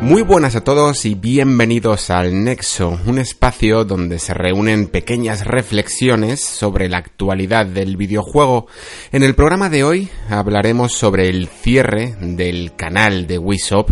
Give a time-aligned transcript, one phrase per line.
[0.00, 6.40] Muy buenas a todos y bienvenidos al Nexo, un espacio donde se reúnen pequeñas reflexiones
[6.40, 8.68] sobre la actualidad del videojuego.
[9.10, 13.90] En el programa de hoy hablaremos sobre el cierre del canal de Wishop,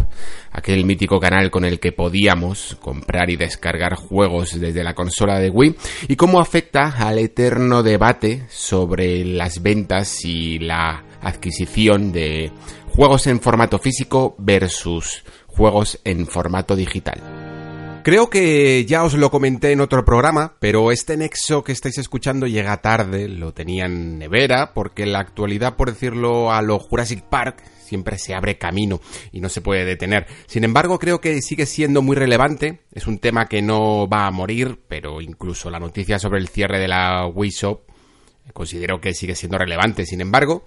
[0.52, 5.50] aquel mítico canal con el que podíamos comprar y descargar juegos desde la consola de
[5.50, 5.74] Wii,
[6.08, 12.52] y cómo afecta al eterno debate sobre las ventas y la adquisición de
[12.88, 15.22] juegos en formato físico versus
[15.56, 17.22] juegos en formato digital.
[18.02, 22.46] Creo que ya os lo comenté en otro programa, pero este nexo que estáis escuchando
[22.46, 27.24] llega tarde, lo tenía en nevera, porque en la actualidad, por decirlo a lo Jurassic
[27.24, 29.00] Park, siempre se abre camino
[29.32, 30.26] y no se puede detener.
[30.46, 34.30] Sin embargo, creo que sigue siendo muy relevante, es un tema que no va a
[34.30, 37.80] morir, pero incluso la noticia sobre el cierre de la Wii Shop
[38.52, 40.06] considero que sigue siendo relevante.
[40.06, 40.64] Sin embargo,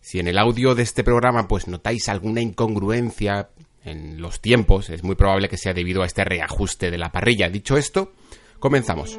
[0.00, 3.50] si en el audio de este programa pues notáis alguna incongruencia,
[3.84, 7.48] en los tiempos, es muy probable que sea debido a este reajuste de la parrilla.
[7.48, 8.12] Dicho esto,
[8.58, 9.18] comenzamos.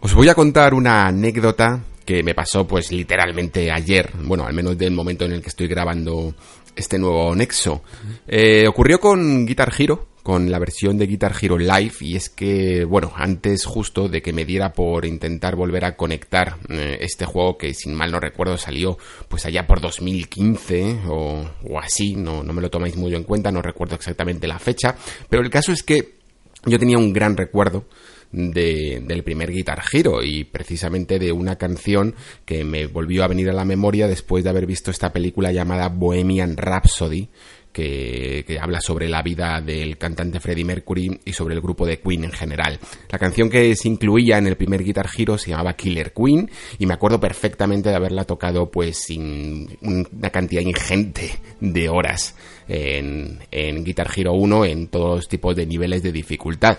[0.00, 4.78] Os voy a contar una anécdota que me pasó pues literalmente ayer, bueno, al menos
[4.78, 6.34] del momento en el que estoy grabando
[6.74, 7.82] este nuevo Nexo.
[8.26, 12.84] Eh, ocurrió con Guitar Hero, con la versión de Guitar Hero Live y es que,
[12.84, 17.56] bueno, antes justo de que me diera por intentar volver a conectar eh, este juego
[17.56, 22.52] que sin mal no recuerdo salió pues allá por 2015 o, o así, no, no
[22.52, 24.96] me lo tomáis muy en cuenta, no recuerdo exactamente la fecha,
[25.30, 26.18] pero el caso es que
[26.66, 27.86] yo tenía un gran recuerdo
[28.30, 33.48] de, del primer Guitar Hero y precisamente de una canción que me volvió a venir
[33.48, 37.30] a la memoria después de haber visto esta película llamada Bohemian Rhapsody
[37.78, 42.24] que, habla sobre la vida del cantante Freddie Mercury y sobre el grupo de Queen
[42.24, 42.78] en general.
[43.10, 46.86] La canción que se incluía en el primer Guitar Hero se llamaba Killer Queen y
[46.86, 51.30] me acuerdo perfectamente de haberla tocado pues sin una cantidad ingente
[51.60, 52.34] de horas
[52.68, 56.78] en, en Guitar Hero 1 en todos tipos de niveles de dificultad.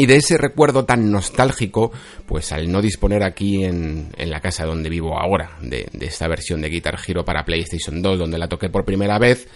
[0.00, 1.92] Y de ese recuerdo tan nostálgico,
[2.24, 6.62] pues al no disponer aquí en, la casa donde vivo ahora, de, de, esta versión
[6.62, 9.46] de Guitar Hero para PlayStation 2, donde la toqué por primera vez,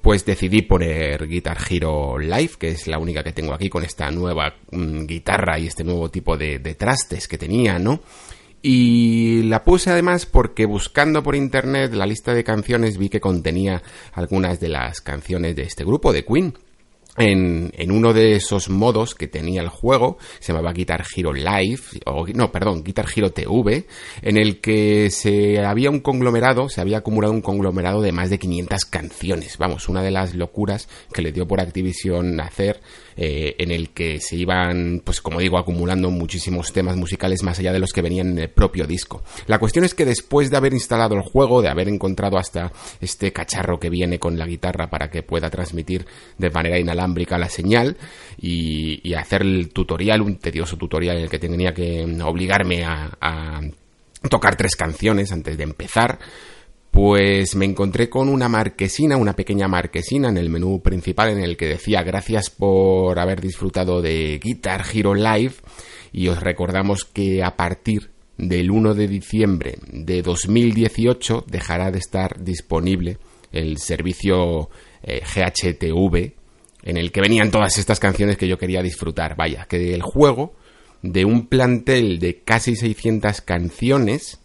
[0.00, 4.10] pues decidí poner Guitar Hero Live, que es la única que tengo aquí con esta
[4.10, 8.00] nueva mm, guitarra y este nuevo tipo de, de trastes que tenía, ¿no?
[8.60, 13.84] Y la puse además porque buscando por internet la lista de canciones vi que contenía
[14.14, 16.54] algunas de las canciones de este grupo, de Queen
[17.16, 21.82] en, en, uno de esos modos que tenía el juego, se llamaba Guitar Hero Live,
[22.06, 23.86] o no, perdón, Guitar Hero TV,
[24.22, 28.38] en el que se había un conglomerado, se había acumulado un conglomerado de más de
[28.38, 29.58] 500 canciones.
[29.58, 32.80] Vamos, una de las locuras que le dio por Activision hacer,
[33.16, 37.72] eh, en el que se iban, pues como digo, acumulando muchísimos temas musicales más allá
[37.72, 39.22] de los que venían en el propio disco.
[39.46, 43.32] La cuestión es que después de haber instalado el juego, de haber encontrado hasta este
[43.32, 46.06] cacharro que viene con la guitarra para que pueda transmitir
[46.38, 47.96] de manera inalámbrica la señal
[48.40, 53.60] y, hacer el tutorial, un tedioso tutorial en el que tenía que obligarme a,
[54.30, 56.18] tocar tres canciones antes de empezar
[56.92, 61.56] pues me encontré con una marquesina, una pequeña marquesina en el menú principal en el
[61.56, 65.54] que decía gracias por haber disfrutado de Guitar Hero Live
[66.12, 72.44] y os recordamos que a partir del 1 de diciembre de 2018 dejará de estar
[72.44, 73.16] disponible
[73.52, 74.68] el servicio
[75.02, 76.34] eh, GHTV
[76.82, 79.34] en el que venían todas estas canciones que yo quería disfrutar.
[79.34, 80.54] Vaya, que el juego,
[81.00, 84.41] de un plantel de casi 600 canciones,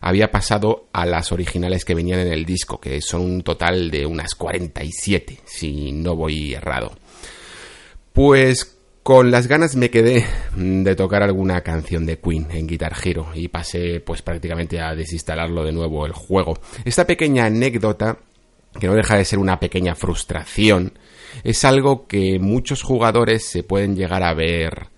[0.00, 4.06] había pasado a las originales que venían en el disco, que son un total de
[4.06, 6.92] unas 47, si no voy errado.
[8.12, 10.26] Pues con las ganas me quedé
[10.56, 15.62] de tocar alguna canción de Queen en Guitar Hero y pasé pues prácticamente a desinstalarlo
[15.62, 16.58] de nuevo el juego.
[16.84, 18.18] Esta pequeña anécdota,
[18.80, 20.98] que no deja de ser una pequeña frustración,
[21.44, 24.88] es algo que muchos jugadores se pueden llegar a ver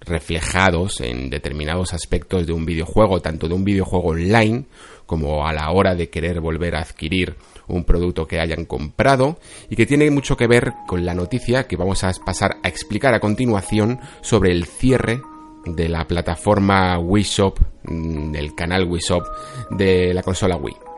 [0.00, 4.64] reflejados en determinados aspectos de un videojuego, tanto de un videojuego online
[5.06, 7.34] como a la hora de querer volver a adquirir
[7.66, 9.38] un producto que hayan comprado
[9.68, 13.14] y que tiene mucho que ver con la noticia que vamos a pasar a explicar
[13.14, 15.20] a continuación sobre el cierre
[15.66, 19.24] de la plataforma Wii Shop, mm, del canal Wii Shop
[19.70, 20.89] de la consola Wii.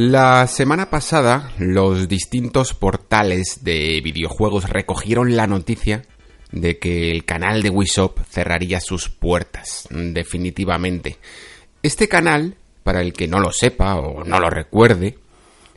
[0.00, 6.04] La semana pasada, los distintos portales de videojuegos recogieron la noticia
[6.52, 11.18] de que el canal de Wii Shop cerraría sus puertas, definitivamente.
[11.82, 12.54] Este canal,
[12.84, 15.18] para el que no lo sepa o no lo recuerde,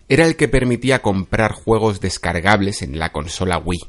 [0.07, 3.79] era el que permitía comprar juegos descargables en la consola Wii,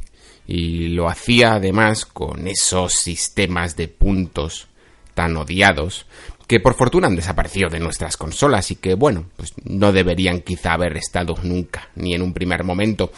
[0.47, 4.69] y lo hacía además con esos sistemas de puntos
[5.13, 6.07] tan odiados
[6.53, 10.75] que por fortuna han desaparecido de nuestras consolas y que, bueno, pues no deberían quizá
[10.75, 13.11] haber estado nunca, ni en un primer momento.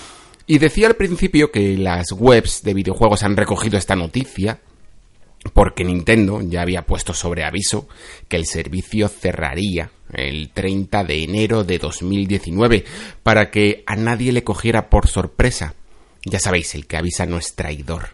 [0.47, 4.61] Y decía al principio que las webs de videojuegos han recogido esta noticia
[5.53, 7.89] porque Nintendo ya había puesto sobre aviso
[8.29, 12.85] que el servicio cerraría el 30 de enero de 2019
[13.25, 15.75] para que a nadie le cogiera por sorpresa.
[16.25, 18.11] Ya sabéis, el que avisa no es traidor.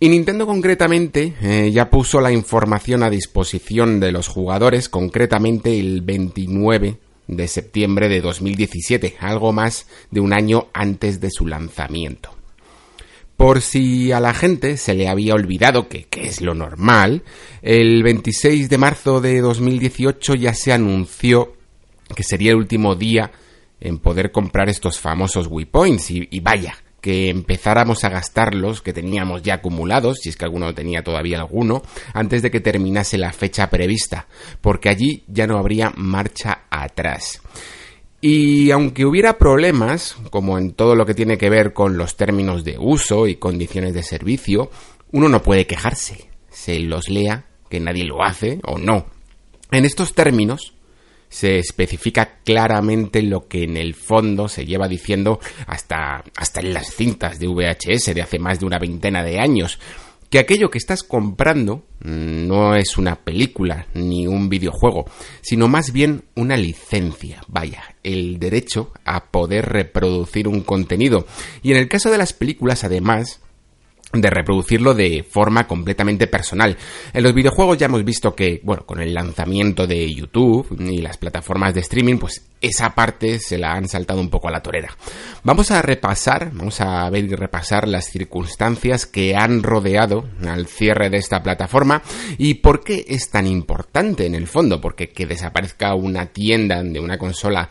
[0.00, 6.02] Y Nintendo concretamente eh, ya puso la información a disposición de los jugadores, concretamente el
[6.02, 12.30] 29 de septiembre de 2017, algo más de un año antes de su lanzamiento.
[13.36, 17.22] Por si a la gente se le había olvidado, que, que es lo normal,
[17.62, 21.54] el 26 de marzo de 2018 ya se anunció
[22.14, 23.30] que sería el último día
[23.80, 28.92] en poder comprar estos famosos Wii Points y, y vaya, que empezáramos a gastarlos que
[28.92, 33.32] teníamos ya acumulados, si es que alguno tenía todavía alguno, antes de que terminase la
[33.32, 34.26] fecha prevista,
[34.60, 37.40] porque allí ya no habría marcha atrás.
[38.20, 42.64] Y aunque hubiera problemas, como en todo lo que tiene que ver con los términos
[42.64, 44.70] de uso y condiciones de servicio,
[45.12, 49.06] uno no puede quejarse, se los lea, que nadie lo hace o no.
[49.70, 50.74] En estos términos,
[51.28, 56.94] se especifica claramente lo que en el fondo se lleva diciendo hasta, hasta en las
[56.94, 59.78] cintas de VHS de hace más de una veintena de años,
[60.30, 65.06] que aquello que estás comprando no es una película ni un videojuego,
[65.40, 71.26] sino más bien una licencia, vaya, el derecho a poder reproducir un contenido.
[71.62, 73.40] Y en el caso de las películas, además,
[74.12, 76.76] de reproducirlo de forma completamente personal.
[77.12, 81.18] En los videojuegos ya hemos visto que, bueno, con el lanzamiento de YouTube y las
[81.18, 84.96] plataformas de streaming, pues esa parte se la han saltado un poco a la torera.
[85.44, 91.10] Vamos a repasar, vamos a ver y repasar las circunstancias que han rodeado al cierre
[91.10, 92.02] de esta plataforma
[92.36, 96.98] y por qué es tan importante en el fondo, porque que desaparezca una tienda de
[96.98, 97.68] una consola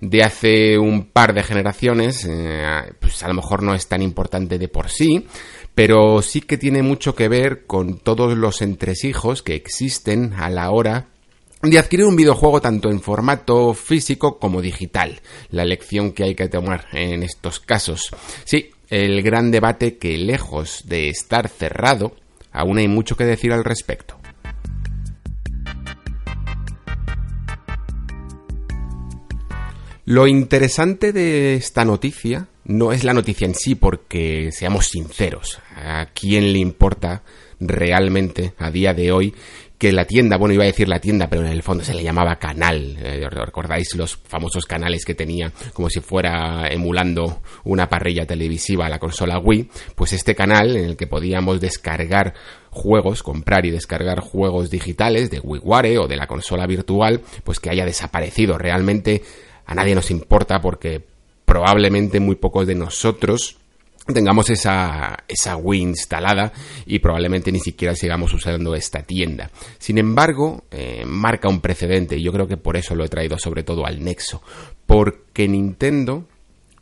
[0.00, 4.58] de hace un par de generaciones, eh, pues a lo mejor no es tan importante
[4.58, 5.26] de por sí,
[5.74, 10.70] pero sí que tiene mucho que ver con todos los entresijos que existen a la
[10.70, 11.08] hora
[11.62, 15.20] de adquirir un videojuego tanto en formato físico como digital.
[15.50, 18.10] La lección que hay que tomar en estos casos.
[18.44, 22.16] Sí, el gran debate que lejos de estar cerrado,
[22.50, 24.16] aún hay mucho que decir al respecto.
[30.06, 36.06] Lo interesante de esta noticia no es la noticia en sí, porque seamos sinceros, ¿a
[36.14, 37.24] quién le importa
[37.58, 39.34] realmente a día de hoy
[39.76, 42.02] que la tienda, bueno, iba a decir la tienda, pero en el fondo se le
[42.02, 42.96] llamaba canal.
[43.02, 48.90] Eh, ¿Recordáis los famosos canales que tenía como si fuera emulando una parrilla televisiva a
[48.90, 49.70] la consola Wii?
[49.94, 52.34] Pues este canal en el que podíamos descargar
[52.70, 57.70] juegos, comprar y descargar juegos digitales de WiiWare o de la consola virtual, pues que
[57.70, 58.58] haya desaparecido.
[58.58, 59.22] Realmente
[59.64, 61.09] a nadie nos importa porque
[61.50, 63.56] probablemente muy pocos de nosotros
[64.14, 66.52] tengamos esa, esa Wii instalada
[66.86, 69.50] y probablemente ni siquiera sigamos usando esta tienda.
[69.76, 73.36] Sin embargo, eh, marca un precedente y yo creo que por eso lo he traído
[73.36, 74.42] sobre todo al Nexo,
[74.86, 76.24] porque Nintendo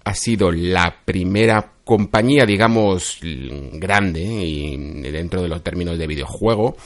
[0.04, 4.76] ha sido la primera compañía, digamos, grande y
[5.10, 6.76] dentro de los términos de videojuego,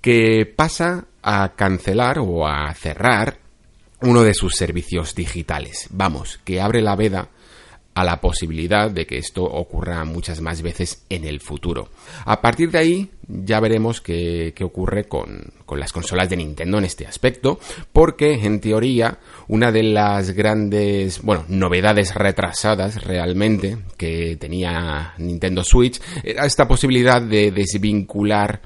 [0.00, 3.47] que pasa a cancelar o a cerrar
[4.00, 5.88] uno de sus servicios digitales.
[5.90, 7.28] Vamos, que abre la veda
[7.98, 11.88] a la posibilidad de que esto ocurra muchas más veces en el futuro.
[12.26, 16.84] A partir de ahí ya veremos qué, ocurre con, con, las consolas de Nintendo en
[16.84, 17.58] este aspecto,
[17.92, 26.00] porque en teoría una de las grandes, bueno, novedades retrasadas realmente que tenía Nintendo Switch
[26.22, 28.62] era esta posibilidad de desvincular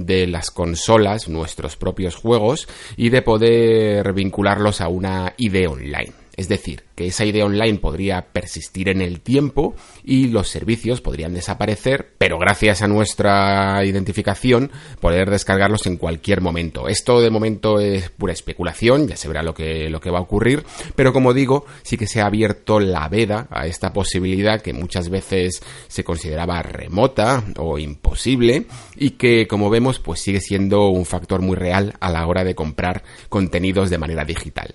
[0.00, 6.23] de las consolas nuestros propios juegos y de poder vincularlos a una ID online.
[6.36, 11.34] Es decir, que esa idea online podría persistir en el tiempo y los servicios podrían
[11.34, 16.88] desaparecer, pero gracias a nuestra identificación poder descargarlos en cualquier momento.
[16.88, 20.22] Esto de momento es pura especulación, ya se verá lo que, lo que va a
[20.22, 20.64] ocurrir,
[20.96, 25.08] pero como digo, sí que se ha abierto la veda a esta posibilidad que muchas
[25.08, 31.40] veces se consideraba remota o imposible y que como vemos pues sigue siendo un factor
[31.40, 34.74] muy real a la hora de comprar contenidos de manera digital.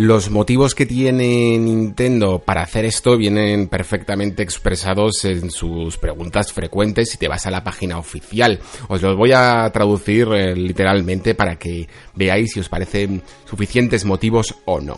[0.00, 7.10] Los motivos que tiene Nintendo para hacer esto vienen perfectamente expresados en sus preguntas frecuentes
[7.10, 8.60] si te vas a la página oficial.
[8.88, 14.54] Os los voy a traducir eh, literalmente para que veáis si os parecen suficientes motivos
[14.64, 14.96] o no.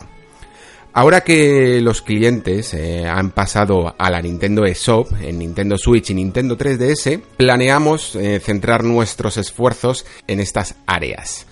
[0.92, 6.14] Ahora que los clientes eh, han pasado a la Nintendo eShop en Nintendo Switch y
[6.14, 11.46] Nintendo 3DS, planeamos eh, centrar nuestros esfuerzos en estas áreas.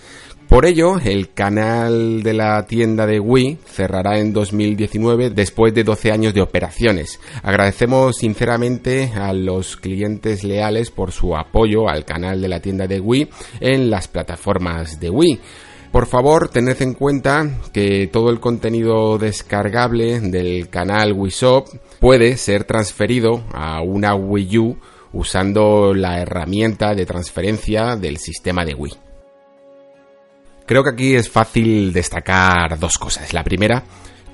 [0.51, 6.11] Por ello, el canal de la tienda de Wii cerrará en 2019 después de 12
[6.11, 7.21] años de operaciones.
[7.41, 12.99] Agradecemos sinceramente a los clientes leales por su apoyo al canal de la tienda de
[12.99, 13.29] Wii
[13.61, 15.39] en las plataformas de Wii.
[15.89, 21.65] Por favor, tened en cuenta que todo el contenido descargable del canal Wii Shop
[22.01, 24.77] puede ser transferido a una Wii U
[25.13, 29.10] usando la herramienta de transferencia del sistema de Wii.
[30.65, 33.33] Creo que aquí es fácil destacar dos cosas.
[33.33, 33.83] La primera,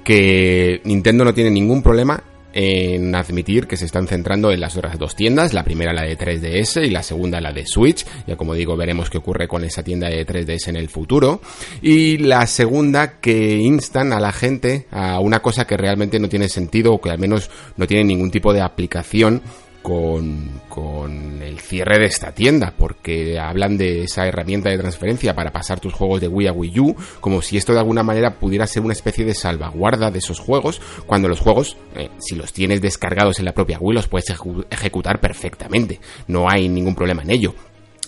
[0.04, 4.98] que Nintendo no tiene ningún problema en admitir que se están centrando en las otras
[4.98, 8.56] dos tiendas, la primera la de 3DS y la segunda la de Switch, ya como
[8.56, 11.40] digo veremos qué ocurre con esa tienda de 3DS en el futuro,
[11.84, 16.50] y la segunda que instan a la gente a una cosa que realmente no tiene
[16.50, 19.44] sentido o que al menos no tiene ningún tipo de aplicación
[19.88, 25.80] con, el cierre de esta tienda, porque hablan de esa herramienta de transferencia para pasar
[25.80, 28.84] tus juegos de Wii a Wii U, como si esto de alguna manera pudiera ser
[28.84, 33.40] una especie de salvaguarda de esos juegos, cuando los juegos, eh, si los tienes descargados
[33.40, 34.28] en la propia Wii, los puedes
[34.70, 37.56] ejecutar perfectamente, no hay ningún problema en ello.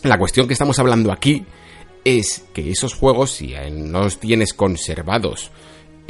[0.04, 1.46] La cuestión que estamos hablando aquí
[2.04, 5.50] es que esos juegos, si no los tienes conservados,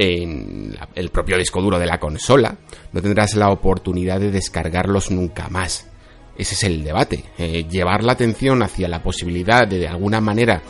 [0.02, 2.56] en el propio disco duro de la consola,
[2.94, 5.88] no tendrás la oportunidad de descargarlos nunca más.
[6.38, 7.26] Ese es el debate.
[7.38, 10.62] Eh, llevar la atención hacia la posibilidad de, de alguna manera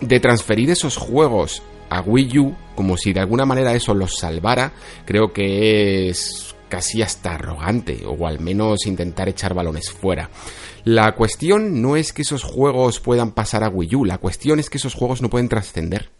[0.00, 4.72] de transferir esos juegos a Wii U, como si de alguna manera eso los salvara,
[5.06, 10.30] creo que es casi hasta arrogante, o al menos intentar echar balones fuera.
[10.84, 14.70] La cuestión no es que esos juegos puedan pasar a Wii U, la cuestión es
[14.70, 16.10] que esos juegos no pueden trascender,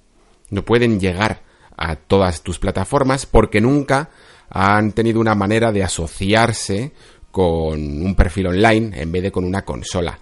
[0.50, 4.10] no pueden llegar a todas tus plataformas porque nunca
[4.50, 6.92] han tenido una manera de asociarse
[7.30, 10.18] con un perfil online en vez de con una consola.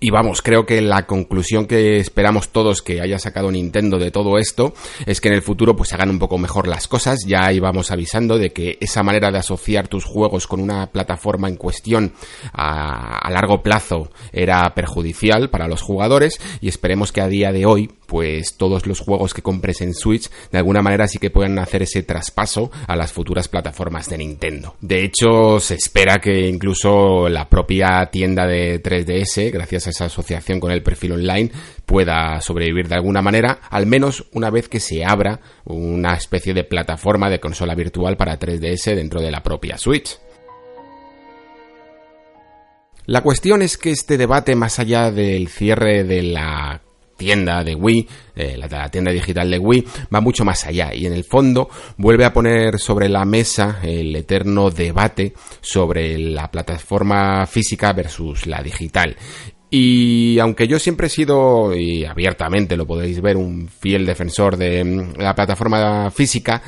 [0.00, 4.38] Y vamos, creo que la conclusión que esperamos todos que haya sacado Nintendo de todo
[4.38, 4.72] esto
[5.06, 7.24] es que en el futuro pues hagan un poco mejor las cosas.
[7.26, 11.56] Ya íbamos avisando de que esa manera de asociar tus juegos con una plataforma en
[11.56, 12.12] cuestión
[12.52, 17.66] a, a largo plazo era perjudicial para los jugadores y esperemos que a día de
[17.66, 21.58] hoy pues todos los juegos que compres en Switch de alguna manera sí que puedan
[21.58, 24.76] hacer ese traspaso a las futuras plataformas de Nintendo.
[24.80, 30.58] De hecho, se espera que incluso la propia tienda de 3DS, gracias a esa asociación
[30.58, 31.50] con el perfil online,
[31.84, 36.64] pueda sobrevivir de alguna manera, al menos una vez que se abra una especie de
[36.64, 40.18] plataforma de consola virtual para 3DS dentro de la propia Switch.
[43.04, 46.82] La cuestión es que este debate, más allá del cierre de la
[47.18, 49.84] tienda de Wii, eh, la, tienda digital de Wii,
[50.14, 54.16] va mucho más allá y en el fondo vuelve a poner sobre la mesa el
[54.16, 59.16] eterno debate sobre la plataforma física versus la digital.
[59.70, 64.82] Y aunque yo siempre he sido, y abiertamente lo podéis ver, un fiel defensor de
[64.82, 66.62] mm, la plataforma física,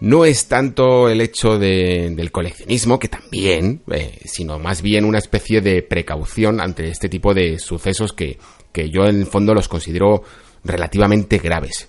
[0.00, 5.62] no es tanto el hecho del coleccionismo, que también, eh, sino más bien una especie
[5.62, 8.38] de precaución ante este tipo de sucesos que,
[8.74, 10.24] que yo en el fondo los considero
[10.64, 11.88] relativamente graves.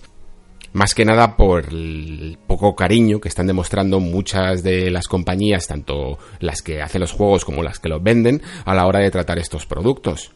[0.72, 6.18] Más que nada por el poco cariño que están demostrando muchas de las compañías, tanto
[6.38, 9.38] las que hacen los juegos como las que los venden, a la hora de tratar
[9.38, 10.30] estos productos.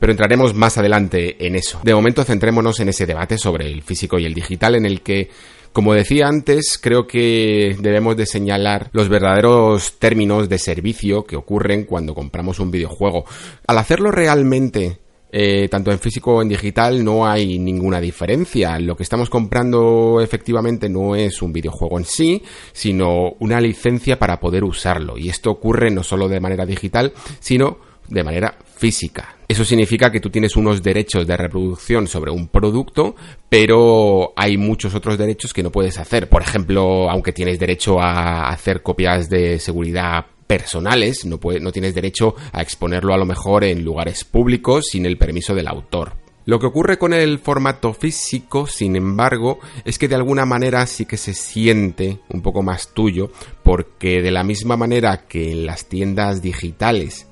[0.00, 1.80] Pero entraremos más adelante en eso.
[1.84, 5.30] De momento centrémonos en ese debate sobre el físico y el digital en el que
[5.72, 11.84] como decía antes, creo que debemos de señalar los verdaderos términos de servicio que ocurren
[11.84, 13.24] cuando compramos un videojuego.
[13.66, 15.00] Al hacerlo realmente
[15.36, 18.78] eh, tanto en físico o en digital no hay ninguna diferencia.
[18.78, 22.40] Lo que estamos comprando efectivamente no es un videojuego en sí,
[22.72, 25.18] sino una licencia para poder usarlo.
[25.18, 29.36] Y esto ocurre no solo de manera digital, sino de manera física.
[29.48, 33.16] Eso significa que tú tienes unos derechos de reproducción sobre un producto,
[33.48, 36.28] pero hay muchos otros derechos que no puedes hacer.
[36.28, 42.34] Por ejemplo, aunque tienes derecho a hacer copias de seguridad personales, no, no tienes derecho
[42.52, 46.24] a exponerlo a lo mejor en lugares públicos sin el permiso del autor.
[46.46, 51.06] Lo que ocurre con el formato físico, sin embargo, es que de alguna manera sí
[51.06, 53.30] que se siente un poco más tuyo,
[53.62, 57.26] porque de la misma manera que en las tiendas digitales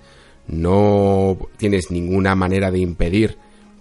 [0.46, 3.36] no tienes ninguna manera de impedir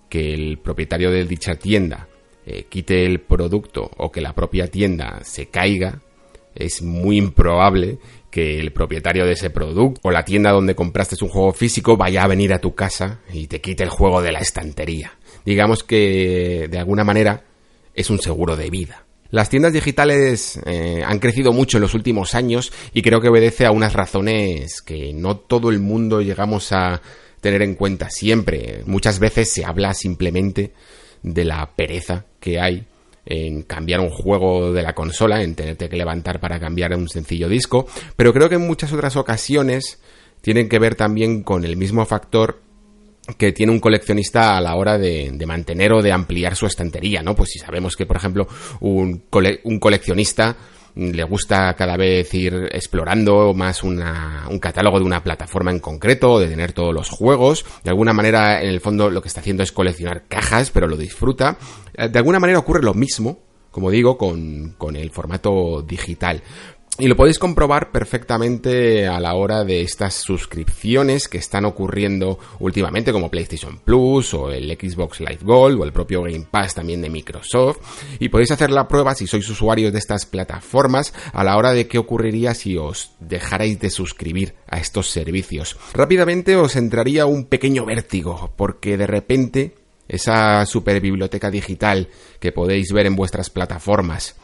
[0.10, 2.10] que el propietario de dicha tienda
[2.46, 6.02] eh, quite el producto o que la propia tienda se caiga,
[6.54, 8.00] es muy improbable
[8.32, 12.24] que el propietario de ese producto o la tienda donde compraste un juego físico vaya
[12.24, 15.14] a venir a tu casa y te quite el juego de la estantería.
[15.46, 17.44] Digamos que de alguna manera
[17.94, 19.06] es un seguro de vida.
[19.30, 23.66] Las tiendas digitales eh, han crecido mucho en los últimos años y creo que obedece
[23.66, 27.02] a unas razones que no todo el mundo llegamos a
[27.40, 28.84] tener en cuenta siempre.
[28.86, 30.74] Muchas veces se habla simplemente
[31.24, 32.86] de la pereza que hay
[33.26, 37.48] en cambiar un juego de la consola, en tenerte que levantar para cambiar un sencillo
[37.48, 40.00] disco, pero creo que en muchas otras ocasiones
[40.42, 42.62] tienen que ver también con el mismo factor
[43.38, 47.36] que tiene un coleccionista a la hora de, mantener o de ampliar su estantería, ¿no?
[47.36, 48.48] Pues si sabemos que, por ejemplo,
[48.80, 49.24] un,
[49.64, 50.58] un coleccionista
[50.96, 54.00] le gusta cada vez ir explorando más un
[54.60, 57.66] catálogo de una plataforma en concreto, de tener todos los juegos.
[57.84, 60.98] De alguna manera, en el fondo, lo que está haciendo es coleccionar cajas, pero lo
[60.98, 61.58] disfruta.
[61.94, 63.40] Eh, de alguna manera ocurre lo mismo,
[63.72, 66.44] como digo, con, con el formato digital.
[67.02, 73.12] Y lo podéis comprobar perfectamente a la hora de estas suscripciones que están ocurriendo últimamente
[73.12, 77.10] como PlayStation Plus o el Xbox Live Gold o el propio Game Pass también de
[77.10, 77.80] Microsoft.
[78.20, 81.88] Y podéis hacer la prueba si sois usuarios de estas plataformas a la hora de
[81.88, 85.78] qué ocurriría si os dejarais de suscribir a estos servicios.
[85.94, 89.76] Rápidamente os entraría un pequeño vértigo porque de repente
[90.08, 92.10] esa super biblioteca digital
[92.40, 94.36] que podéis ver en vuestras plataformas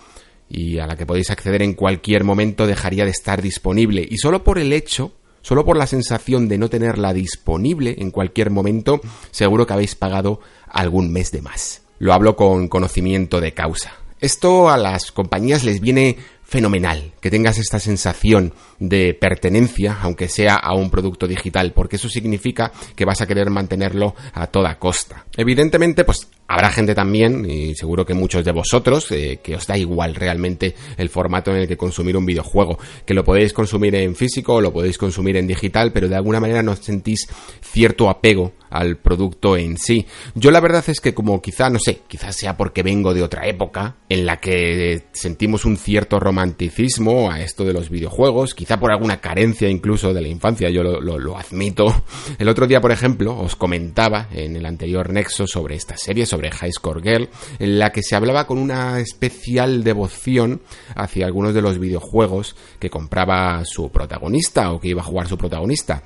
[0.49, 4.05] y a la que podéis acceder en cualquier momento dejaría de estar disponible.
[4.09, 8.49] Y solo por el hecho, solo por la sensación de no tenerla disponible en cualquier
[8.49, 11.83] momento, seguro que habéis pagado algún mes de más.
[11.99, 13.93] Lo hablo con conocimiento de causa.
[14.19, 20.55] Esto a las compañías les viene fenomenal que tengas esta sensación de pertenencia, aunque sea
[20.55, 25.25] a un producto digital, porque eso significa que vas a querer mantenerlo a toda costa.
[25.35, 29.77] Evidentemente, pues habrá gente también, y seguro que muchos de vosotros, eh, que os da
[29.77, 34.15] igual realmente el formato en el que consumir un videojuego, que lo podéis consumir en
[34.15, 37.27] físico o lo podéis consumir en digital, pero de alguna manera no sentís
[37.61, 40.05] cierto apego al producto en sí.
[40.35, 43.47] Yo la verdad es que como quizá, no sé, quizás sea porque vengo de otra
[43.47, 48.91] época en la que sentimos un cierto romanticismo a esto de los videojuegos, quizá por
[48.91, 52.03] alguna carencia incluso de la infancia, yo lo, lo, admito.
[52.39, 56.36] El otro día, por ejemplo, os comentaba en el anterior nexo sobre esta serie, sobre
[56.41, 60.61] High Score Girl, en la que se hablaba con una especial devoción
[60.95, 65.37] hacia algunos de los videojuegos que compraba su protagonista o que iba a jugar su
[65.37, 66.03] protagonista.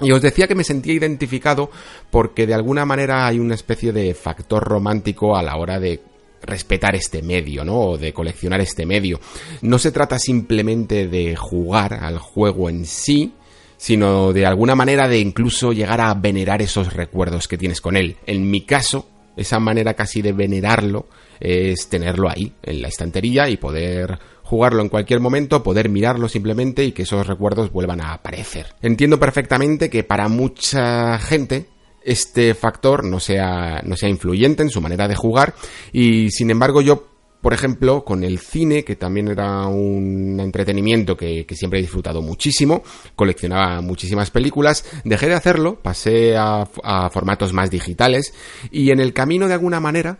[0.00, 1.70] Y os decía que me sentía identificado
[2.10, 6.02] porque de alguna manera hay una especie de factor romántico a la hora de
[6.42, 7.80] respetar este medio, ¿no?
[7.80, 9.20] O de coleccionar este medio.
[9.62, 13.32] No se trata simplemente de jugar al juego en sí,
[13.78, 18.16] sino de alguna manera de incluso llegar a venerar esos recuerdos que tienes con él.
[18.26, 21.06] En mi caso, esa manera casi de venerarlo
[21.40, 26.84] es tenerlo ahí, en la estantería y poder jugarlo en cualquier momento, poder mirarlo simplemente
[26.84, 28.74] y que esos recuerdos vuelvan a aparecer.
[28.80, 31.66] Entiendo perfectamente que para mucha gente
[32.02, 35.54] este factor no sea, no sea influyente en su manera de jugar
[35.92, 41.46] y sin embargo yo por ejemplo, con el cine, que también era un entretenimiento que,
[41.54, 42.82] siempre he disfrutado muchísimo,
[43.14, 46.66] coleccionaba muchísimas películas, dejé de hacerlo, pasé a,
[47.12, 48.34] formatos más digitales
[48.70, 50.18] y en el camino de alguna manera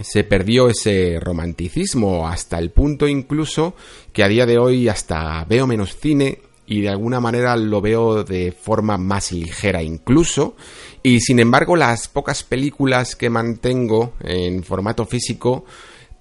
[0.00, 3.74] se perdió ese romanticismo hasta el punto incluso
[4.12, 8.24] que a día de hoy hasta veo menos cine y de alguna manera lo veo
[8.24, 10.54] de forma más ligera incluso
[11.02, 15.64] y sin embargo las pocas películas que mantengo en formato físico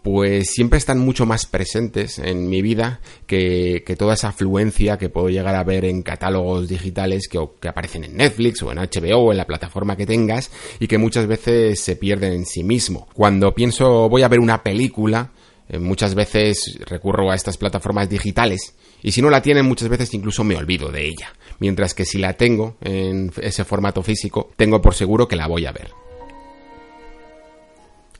[0.06, 5.30] pues siempre están mucho más presentes en mi vida que, toda esa afluencia que puedo
[5.30, 9.40] llegar a ver en catálogos digitales que, aparecen en Netflix o en HBO o en
[9.40, 13.08] la plataforma que tengas y que muchas veces se pierden en sí mismo.
[13.16, 15.32] Cuando pienso voy a ver una película,
[15.68, 20.14] eh, muchas veces recurro a estas plataformas digitales y si no la tienen muchas veces
[20.14, 21.34] incluso me olvido de ella.
[21.58, 25.66] Mientras que si la tengo en ese formato físico, tengo por seguro que la voy
[25.66, 25.90] a ver.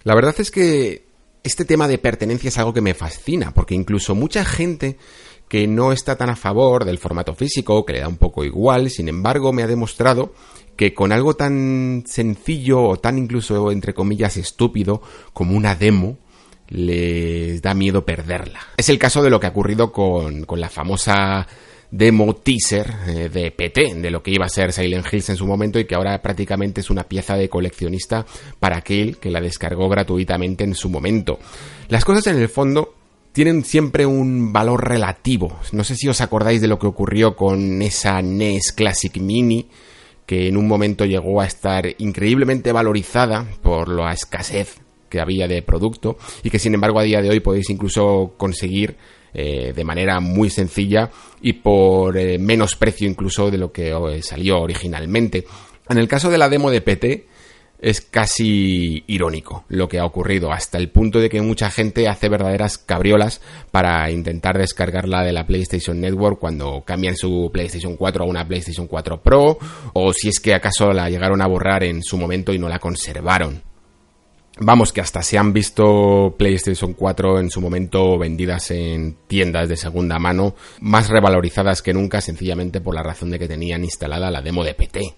[0.04, 1.05] La verdad es que
[1.46, 4.98] este tema de pertenencia es algo que me fascina, porque incluso mucha gente
[5.48, 8.90] que no está tan a favor del formato físico, que le da un poco igual,
[8.90, 10.34] sin embargo me ha demostrado
[10.76, 15.04] que con algo tan sencillo o tan incluso entre comillas estúpido
[15.34, 16.18] como una demo,
[16.68, 18.60] les da miedo perderla.
[18.76, 21.48] Es el caso de lo que ha ocurrido con, con la famosa
[21.92, 25.46] demo teaser eh, de PT, de lo que iba a ser Silent Hills en su
[25.46, 28.26] momento y que ahora prácticamente es una pieza de coleccionista
[28.60, 31.40] para aquel que la descargó gratuitamente en su momento.
[31.90, 32.96] Las cosas en el fondo
[33.32, 35.60] tienen siempre un valor relativo.
[35.74, 39.68] No sé si os acordáis de lo que ocurrió con esa NES Classic Mini,
[40.26, 44.78] que en un momento llegó a estar increíblemente valorizada por la escasez
[45.10, 48.98] que había de producto y que sin embargo a día de hoy podéis incluso conseguir
[49.38, 51.10] eh, de manera muy sencilla
[51.42, 55.46] y por eh, menos precio incluso de lo que eh, salió originalmente.
[55.90, 57.28] En el caso de la demo de PT,
[57.80, 62.30] es casi irónico lo que ha ocurrido, hasta el punto de que mucha gente hace
[62.30, 68.28] verdaderas cabriolas para intentar descargarla de la PlayStation Network cuando cambian su PlayStation 4 a
[68.28, 69.60] una PlayStation 4 Pro,
[69.94, 72.80] o si es que acaso la llegaron a borrar en su momento y no la
[72.80, 73.75] conservaron.
[74.58, 79.76] Vamos, que hasta se han visto PlayStation 4 en su momento vendidas en tiendas de
[79.76, 84.42] segunda mano, más revalorizadas que nunca, sencillamente por la razón de que tenían instalada la
[84.42, 85.16] demo de PT.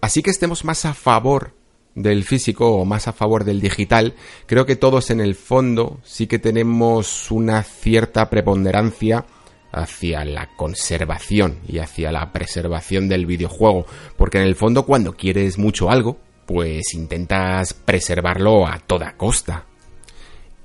[0.00, 1.52] Así que estemos más a favor
[1.94, 4.14] del físico o más a favor del digital,
[4.46, 9.26] creo que todos en el fondo sí que tenemos una cierta preponderancia
[9.70, 15.58] hacia la conservación y hacia la preservación del videojuego, porque en el fondo cuando quieres
[15.58, 19.66] mucho algo, pues intentas preservarlo a toda costa.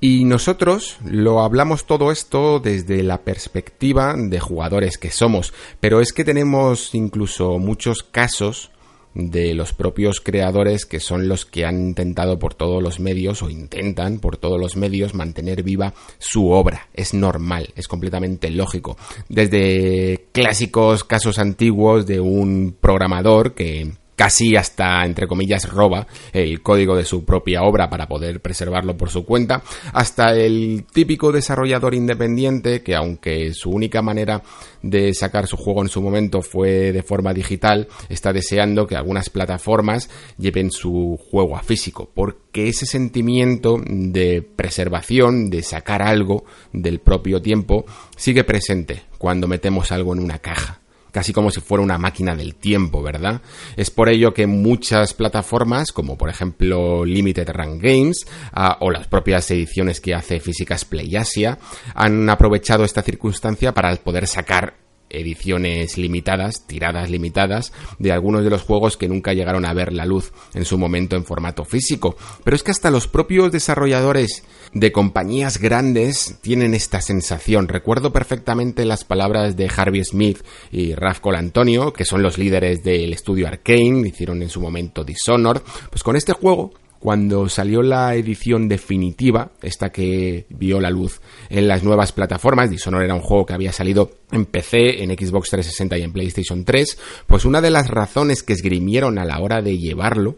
[0.02, 6.14] Y nosotros lo hablamos todo esto desde la perspectiva de jugadores que somos, pero es
[6.14, 8.70] que tenemos incluso muchos casos
[9.14, 13.50] de los propios creadores que son los que han intentado por todos los medios o
[13.50, 16.88] intentan por todos los medios mantener viva su obra.
[16.94, 18.96] Es normal, es completamente lógico.
[19.28, 26.94] Desde clásicos casos antiguos de un programador que casi hasta, entre comillas, roba el código
[26.94, 29.62] de su propia obra para poder preservarlo por su cuenta,
[29.94, 34.42] hasta el típico desarrollador independiente que aunque su única manera
[34.82, 39.30] de sacar su juego en su momento fue de forma digital, está deseando que algunas
[39.30, 47.00] plataformas lleven su juego a físico, porque ese sentimiento de preservación, de sacar algo del
[47.00, 47.86] propio tiempo,
[48.18, 50.79] sigue presente cuando metemos algo en una caja
[51.12, 53.40] casi como si fuera una máquina del tiempo, ¿verdad?
[53.76, 59.06] Es por ello que muchas plataformas, como por ejemplo Limited Run Games ah, o las
[59.06, 61.58] propias ediciones que hace Físicas Play Asia,
[61.94, 64.74] han aprovechado esta circunstancia para poder sacar
[65.10, 70.06] ediciones limitadas, tiradas limitadas, de algunos de los juegos que nunca llegaron a ver la
[70.06, 72.16] luz en su momento en formato físico.
[72.44, 77.68] Pero es que hasta los propios desarrolladores de compañías grandes tienen esta sensación.
[77.68, 80.38] Recuerdo perfectamente las palabras de Harvey Smith
[80.70, 85.62] y Raf Antonio, que son los líderes del estudio Arkane, hicieron en su momento Dishonored.
[85.90, 91.66] Pues con este juego cuando salió la edición definitiva, esta que vio la luz en
[91.66, 95.96] las nuevas plataformas, Dishonored era un juego que había salido en PC, en Xbox 360
[95.96, 99.78] y en PlayStation 3, pues una de las razones que esgrimieron a la hora de
[99.78, 100.36] llevarlo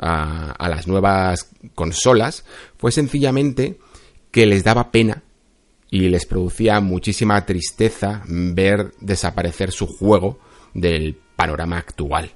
[0.00, 2.44] a, a las nuevas consolas
[2.76, 3.78] fue sencillamente
[4.32, 5.22] que les daba pena
[5.90, 10.40] y les producía muchísima tristeza ver desaparecer su juego
[10.74, 12.32] del panorama actual.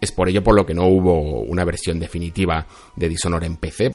[0.00, 3.94] Es por ello por lo que no hubo una versión definitiva de Dishonored en PC,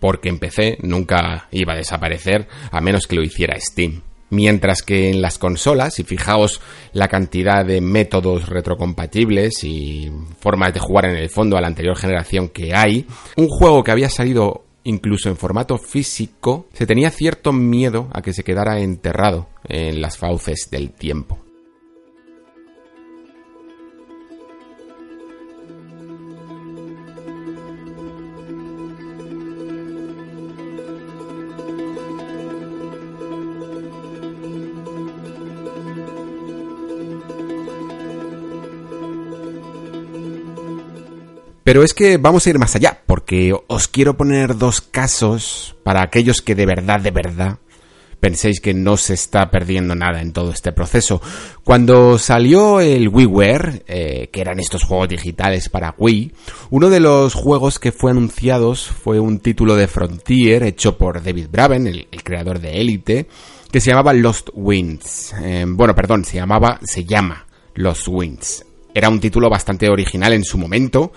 [0.00, 4.02] porque en PC nunca iba a desaparecer a menos que lo hiciera Steam.
[4.30, 6.60] Mientras que en las consolas, y fijaos
[6.92, 11.96] la cantidad de métodos retrocompatibles y formas de jugar en el fondo a la anterior
[11.96, 13.06] generación que hay,
[13.36, 18.32] un juego que había salido incluso en formato físico, se tenía cierto miedo a que
[18.32, 21.47] se quedara enterrado en las fauces del tiempo.
[41.68, 46.02] Pero es que vamos a ir más allá, porque os quiero poner dos casos para
[46.02, 47.58] aquellos que de verdad, de verdad
[48.20, 51.20] penséis que no se está perdiendo nada en todo este proceso.
[51.64, 56.32] Cuando salió el WiiWare, eh, que eran estos juegos digitales para Wii,
[56.70, 61.48] uno de los juegos que fue anunciados fue un título de Frontier hecho por David
[61.52, 63.28] Braben, el, creador de Elite,
[63.70, 65.34] que se llamaba Lost Winds.
[65.42, 68.64] Eh, bueno, perdón, se llamaba, se llama Lost Winds.
[68.94, 71.12] Era un título bastante original en su momento,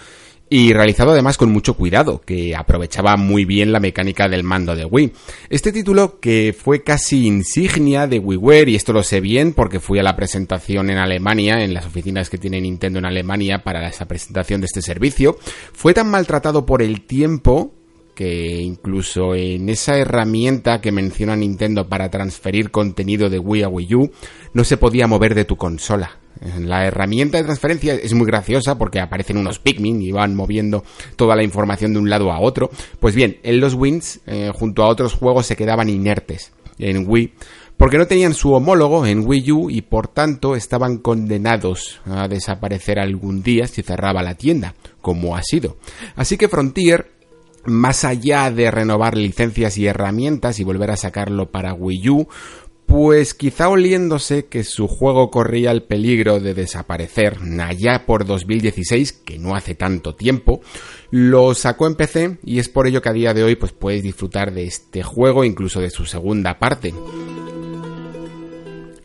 [0.54, 4.84] y realizado además con mucho cuidado, que aprovechaba muy bien la mecánica del mando de
[4.84, 5.14] Wii.
[5.50, 9.98] Este título que fue casi insignia de WiiWare, y esto lo sé bien porque fui
[9.98, 14.10] a la presentación en Alemania, en las oficinas que tiene Nintendo en Alemania para esa
[14.10, 15.38] presentación de este servicio,
[15.72, 17.72] fue tan maltratado por el tiempo
[18.14, 23.96] que incluso en esa herramienta que menciona Nintendo para transferir contenido de Wii a Wii
[23.96, 24.12] U,
[24.54, 26.21] no se podía mover de tu consola.
[26.60, 30.84] La herramienta de transferencia es muy graciosa porque aparecen unos Pikmin y van moviendo
[31.16, 32.72] toda la información de un lado a otro.
[33.00, 37.34] Pues bien, en los Wins, eh, junto a otros juegos, se quedaban inertes en Wii
[37.78, 43.00] porque no tenían su homólogo en Wii U y por tanto estaban condenados a desaparecer
[43.00, 45.78] algún día si cerraba la tienda, como ha sido.
[46.16, 47.10] Así que Frontier
[47.66, 52.28] más allá de renovar licencias y herramientas y volver a sacarlo para Wii U,
[52.92, 59.40] pues quizá oliéndose que su juego corría el peligro de desaparecer allá por 2016, que
[59.40, 60.60] no hace tanto tiempo,
[61.10, 64.04] lo sacó en PC y es por ello que a día de hoy pues puedes
[64.04, 66.94] disfrutar de este juego, incluso de su segunda parte.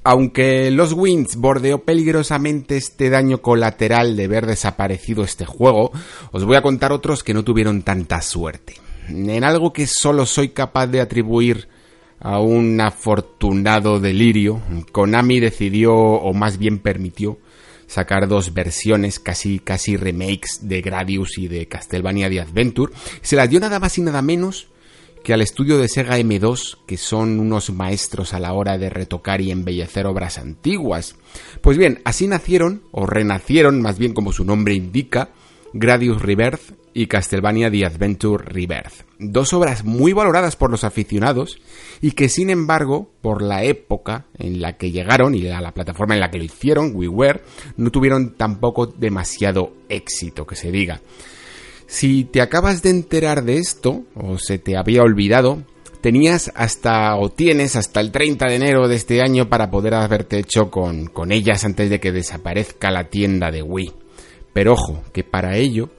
[0.02, 5.92] Aunque Los Winds bordeó peligrosamente este daño colateral de ver desaparecido este juego,
[6.32, 8.74] os voy a contar otros que no tuvieron tanta suerte.
[9.08, 11.68] En algo que solo soy capaz de atribuir
[12.20, 14.60] a un afortunado delirio,
[14.92, 17.38] Konami decidió, o más bien permitió,
[17.86, 22.92] sacar dos versiones, casi, casi remakes de Gradius y de Castlevania The Adventure.
[23.22, 24.68] Se las dio nada más y nada menos
[25.22, 29.40] que al estudio de Sega M2, que son unos maestros a la hora de retocar
[29.40, 31.16] y embellecer obras antiguas.
[31.60, 35.30] Pues bien, así nacieron, o renacieron, más bien como su nombre indica,
[35.72, 39.04] Gradius Rebirth y Castlevania The Adventure Rebirth.
[39.18, 41.58] Dos obras muy valoradas por los aficionados
[42.00, 46.20] y que sin embargo, por la época en la que llegaron y la plataforma en
[46.20, 47.42] la que lo hicieron, WiiWare,
[47.76, 51.02] no tuvieron tampoco demasiado éxito, que se diga.
[51.86, 55.62] Si te acabas de enterar de esto, o se te había olvidado,
[56.00, 60.38] tenías hasta o tienes hasta el 30 de enero de este año para poder haberte
[60.38, 64.05] hecho con, con ellas antes de que desaparezca la tienda de Wii.
[64.56, 65.90] Pero ojo, que para ello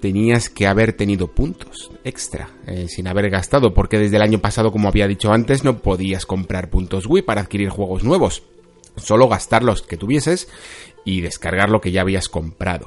[0.00, 4.72] tenías que haber tenido puntos extra eh, sin haber gastado, porque desde el año pasado,
[4.72, 8.44] como había dicho antes, no podías comprar puntos Wii para adquirir juegos nuevos.
[8.96, 10.48] Solo gastar los que tuvieses
[11.04, 12.86] y descargar lo que ya habías comprado.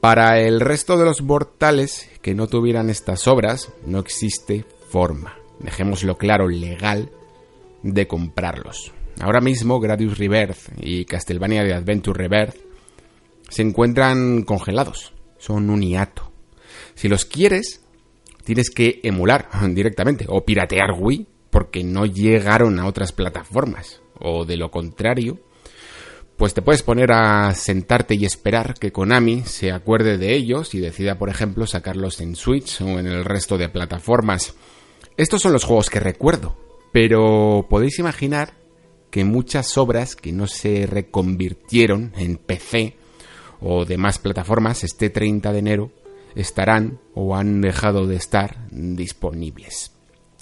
[0.00, 6.16] Para el resto de los mortales que no tuvieran estas obras, no existe forma, dejémoslo
[6.16, 7.10] claro, legal,
[7.82, 8.94] de comprarlos.
[9.20, 12.67] Ahora mismo Gradius Rebirth y Castlevania de Adventure Rebirth
[13.48, 16.32] se encuentran congelados, son un hiato.
[16.94, 17.82] Si los quieres,
[18.44, 24.00] tienes que emular directamente o piratear Wii porque no llegaron a otras plataformas.
[24.20, 25.38] O de lo contrario,
[26.36, 30.80] pues te puedes poner a sentarte y esperar que Konami se acuerde de ellos y
[30.80, 34.54] decida, por ejemplo, sacarlos en Switch o en el resto de plataformas.
[35.16, 36.56] Estos son los juegos que recuerdo,
[36.92, 38.54] pero podéis imaginar
[39.10, 42.97] que muchas obras que no se reconvirtieron en PC
[43.60, 45.92] o demás plataformas este 30 de enero
[46.34, 49.92] estarán o han dejado de estar disponibles.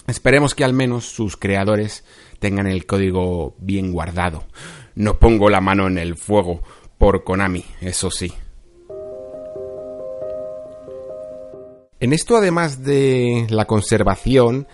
[0.06, 2.04] Esperemos que al menos sus creadores
[2.38, 4.44] tengan el código bien guardado.
[4.94, 6.62] No pongo la mano en el fuego
[6.98, 8.32] por Konami, eso sí.
[11.98, 14.68] En esto, además de la conservación,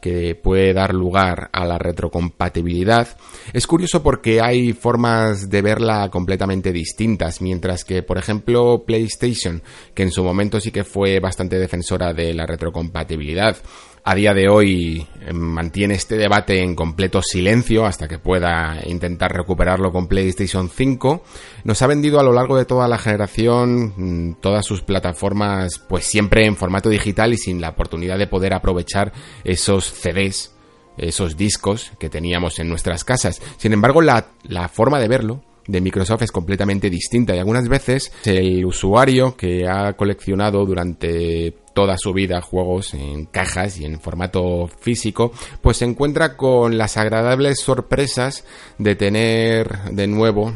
[0.00, 3.08] que puede dar lugar a la retrocompatibilidad.
[3.52, 9.62] Es curioso porque hay formas de verla completamente distintas, mientras que, por ejemplo, PlayStation,
[9.94, 13.56] que en su momento sí que fue bastante defensora de la retrocompatibilidad,
[14.04, 19.32] a día de hoy eh, mantiene este debate en completo silencio hasta que pueda intentar
[19.32, 21.22] recuperarlo con PlayStation 5.
[21.64, 26.04] Nos ha vendido a lo largo de toda la generación mm, todas sus plataformas pues
[26.04, 29.12] siempre en formato digital y sin la oportunidad de poder aprovechar
[29.44, 30.54] esos CDs,
[30.96, 33.40] esos discos que teníamos en nuestras casas.
[33.56, 38.10] Sin embargo, la, la forma de verlo de Microsoft es completamente distinta y algunas veces
[38.24, 44.68] el usuario que ha coleccionado durante toda su vida juegos en cajas y en formato
[44.80, 45.30] físico,
[45.62, 48.44] pues se encuentra con las agradables sorpresas
[48.78, 50.52] de tener de nuevo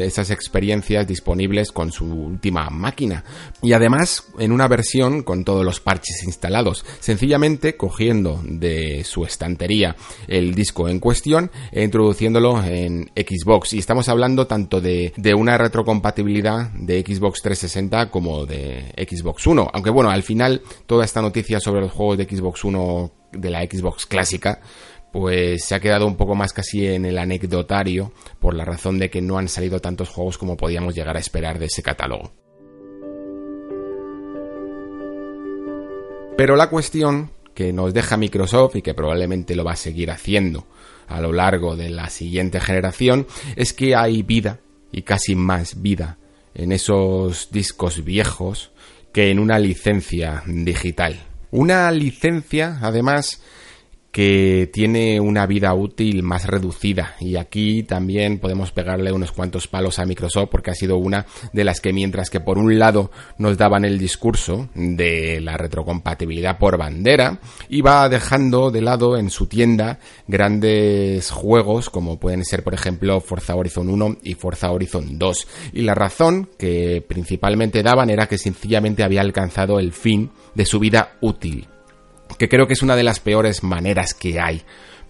[0.00, 3.24] esas experiencias disponibles con su última máquina.
[3.62, 9.96] Y además en una versión con todos los parches instalados, sencillamente cogiendo de su estantería
[10.28, 13.72] el disco en cuestión e introduciéndolo en Xbox.
[13.72, 19.68] Y estamos hablando tanto de, de una retrocompatibilidad de Xbox 360 como de Xbox One.
[19.72, 23.62] Aunque bueno, al final toda esta noticia sobre los juegos de Xbox One de la
[23.62, 24.60] Xbox clásica
[25.12, 29.08] pues se ha quedado un poco más casi en el anecdotario por la razón de
[29.08, 32.32] que no han salido tantos juegos como podíamos llegar a esperar de ese catálogo.
[36.36, 40.66] Pero la cuestión que nos deja Microsoft y que probablemente lo va a seguir haciendo
[41.08, 43.26] a lo largo de la siguiente generación
[43.56, 44.60] es que hay vida
[44.92, 46.18] y casi más vida
[46.54, 48.70] en esos discos viejos
[49.16, 51.18] que en una licencia digital.
[51.50, 53.40] Una licencia, además,
[54.16, 57.16] que tiene una vida útil más reducida.
[57.20, 61.64] Y aquí también podemos pegarle unos cuantos palos a Microsoft porque ha sido una de
[61.64, 66.78] las que mientras que por un lado nos daban el discurso de la retrocompatibilidad por
[66.78, 73.20] bandera iba dejando de lado en su tienda grandes juegos como pueden ser por ejemplo
[73.20, 78.38] Forza Horizon 1 y Forza Horizon 2 y la razón que principalmente daban era que
[78.38, 81.68] sencillamente había alcanzado el fin de su vida útil
[82.38, 84.62] que creo que es una de las peores maneras que hay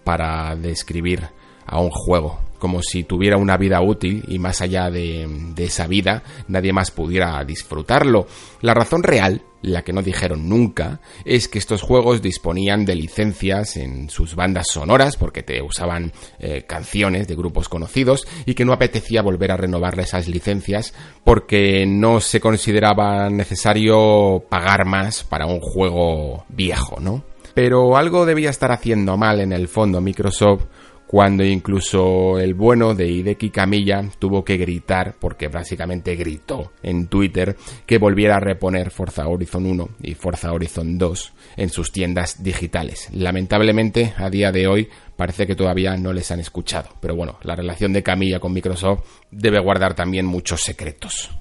[0.03, 1.29] para describir
[1.67, 5.27] a un juego, como si tuviera una vida útil y más allá de,
[5.57, 8.25] esa vida nadie más pudiera disfrutarlo.
[8.61, 13.75] La razón real, la que no dijeron nunca, es que estos juegos disponían de licencias
[13.77, 18.73] en sus bandas sonoras porque te usaban eh, canciones de grupos conocidos y que no
[18.73, 25.59] apetecía volver a renovar esas licencias porque no se consideraba necesario pagar más para un
[25.59, 27.23] juego viejo, ¿no?
[27.53, 30.65] Pero algo debía estar haciendo mal en el fondo Microsoft
[31.07, 37.55] cuando incluso el bueno de Hideki Camilla tuvo que gritar, porque básicamente gritó en Twitter,
[37.85, 43.07] que volviera a reponer Forza Horizon 1 y Forza Horizon 2 en sus tiendas digitales.
[43.13, 46.89] Lamentablemente, a día de hoy, parece que todavía no les han escuchado.
[46.99, 51.31] Pero bueno, la relación de Camilla con Microsoft debe guardar también muchos secretos.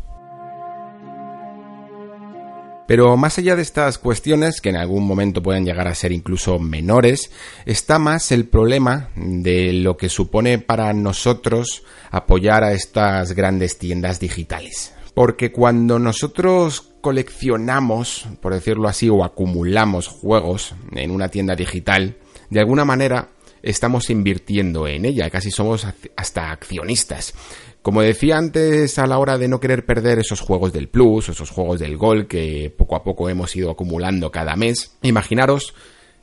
[2.87, 6.59] Pero más allá de estas cuestiones, que en algún momento pueden llegar a ser incluso
[6.59, 7.31] menores,
[7.65, 14.21] está más el problema de lo que supone para nosotros apoyar a estas grandes tiendas
[14.21, 14.93] digitales.
[15.15, 22.19] Porque cuando nosotros coleccionamos, por decirlo así, o acumulamos juegos en una tienda digital,
[22.51, 23.31] de alguna manera
[23.67, 27.35] estamos invirtiendo en ella, casi somos hasta accionistas.
[27.83, 31.51] Como decía antes, a la hora de no querer perder esos juegos del Plus, esos
[31.51, 35.75] juegos del Gol que poco a poco hemos ido acumulando cada mes, imaginaros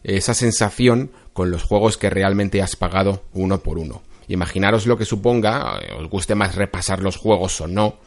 [0.04, 4.02] esa sensación con los juegos que realmente has pagado uno por uno.
[4.28, 7.98] Imaginaros lo que suponga, eh, os guste más repasar los juegos o no,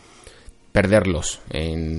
[0.73, 1.41] perderlos,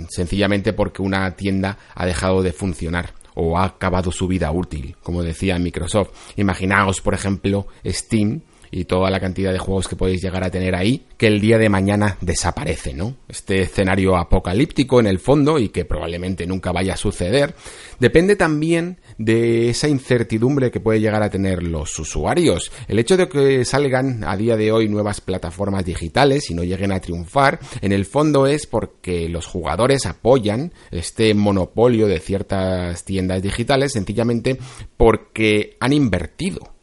[0.10, 5.22] sencillamente porque una tienda ha dejado de funcionar o ha acabado su vida útil, como
[5.22, 6.10] decía Microsoft.
[6.38, 10.76] Imaginaos, por ejemplo, Steam, y toda la cantidad de juegos que podéis llegar a tener
[10.76, 13.16] ahí, que el día de mañana desaparece, ¿no?
[13.28, 17.56] Este escenario apocalíptico en el fondo y que probablemente nunca vaya a suceder,
[18.00, 22.72] depende también de esa incertidumbre que puede llegar a tener los usuarios.
[22.88, 26.92] El hecho de que salgan a día de hoy nuevas plataformas digitales y no lleguen
[26.92, 33.42] a triunfar, en el fondo es porque los jugadores apoyan este monopolio de ciertas tiendas
[33.42, 34.58] digitales sencillamente
[34.98, 36.77] porque han invertido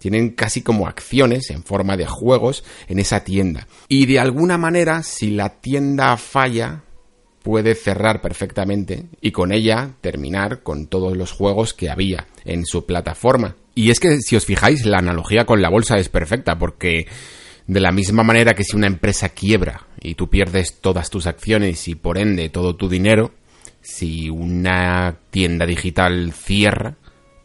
[0.00, 3.68] tienen casi como acciones en forma de juegos en esa tienda.
[3.86, 6.82] Y de alguna manera, si la tienda falla,
[7.42, 12.86] puede cerrar perfectamente y con ella terminar con todos los juegos que había en su
[12.86, 13.56] plataforma.
[13.74, 17.06] Y es que si os fijáis, la analogía con la bolsa es perfecta porque
[17.66, 21.88] de la misma manera que si una empresa quiebra y tú pierdes todas tus acciones
[21.88, 23.32] y por ende todo tu dinero,
[23.82, 26.96] si una tienda digital cierra,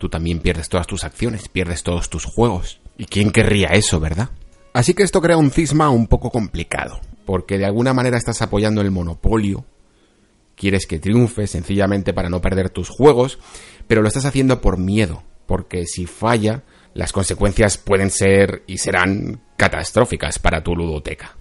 [0.05, 2.79] tú también pierdes todas tus acciones, pierdes todos tus juegos.
[2.95, 4.29] ¿Y quién querría eso, verdad?
[4.71, 8.81] Así que esto crea un cisma un poco complicado, porque de alguna manera estás apoyando
[8.81, 9.65] el monopolio,
[10.55, 13.39] quieres que triunfe sencillamente para no perder tus juegos,
[13.87, 16.61] pero lo estás haciendo por miedo, porque si falla,
[16.93, 21.35] las consecuencias pueden ser y serán catastróficas para tu ludoteca.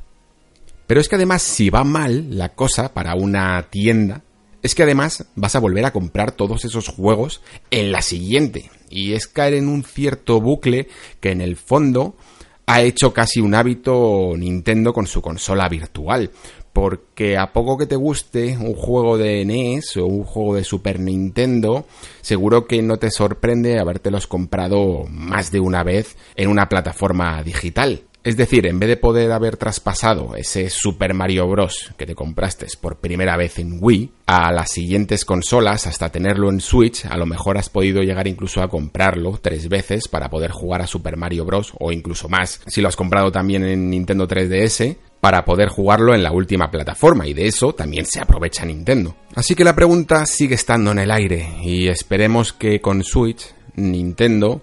[0.86, 4.22] Pero es que además si va mal la cosa para una tienda,
[4.64, 8.70] es que además vas a volver a comprar todos esos juegos en la siguiente.
[8.88, 10.88] Y es caer en un cierto bucle
[11.20, 12.16] que en el fondo
[12.64, 16.30] ha hecho casi un hábito Nintendo con su consola virtual.
[16.72, 20.98] porque a poco que te guste un juego de NES o un juego de Super
[20.98, 21.86] Nintendo,
[22.20, 28.02] seguro que no te sorprende habértelos comprado más de una vez en una plataforma digital.
[28.24, 31.92] Es decir, en vez de poder haber traspasado ese Super Mario Bros.
[31.98, 36.62] que te compraste por primera vez en Wii a las siguientes consolas hasta tenerlo en
[36.62, 40.80] Switch, a lo mejor has podido llegar incluso a comprarlo tres veces para poder jugar
[40.80, 41.74] a Super Mario Bros.
[41.78, 46.22] o incluso más si lo has comprado también en Nintendo 3DS para poder jugarlo en
[46.22, 49.16] la última plataforma y de eso también se aprovecha Nintendo.
[49.34, 54.62] Así que la pregunta sigue estando en el aire y esperemos que con Switch Nintendo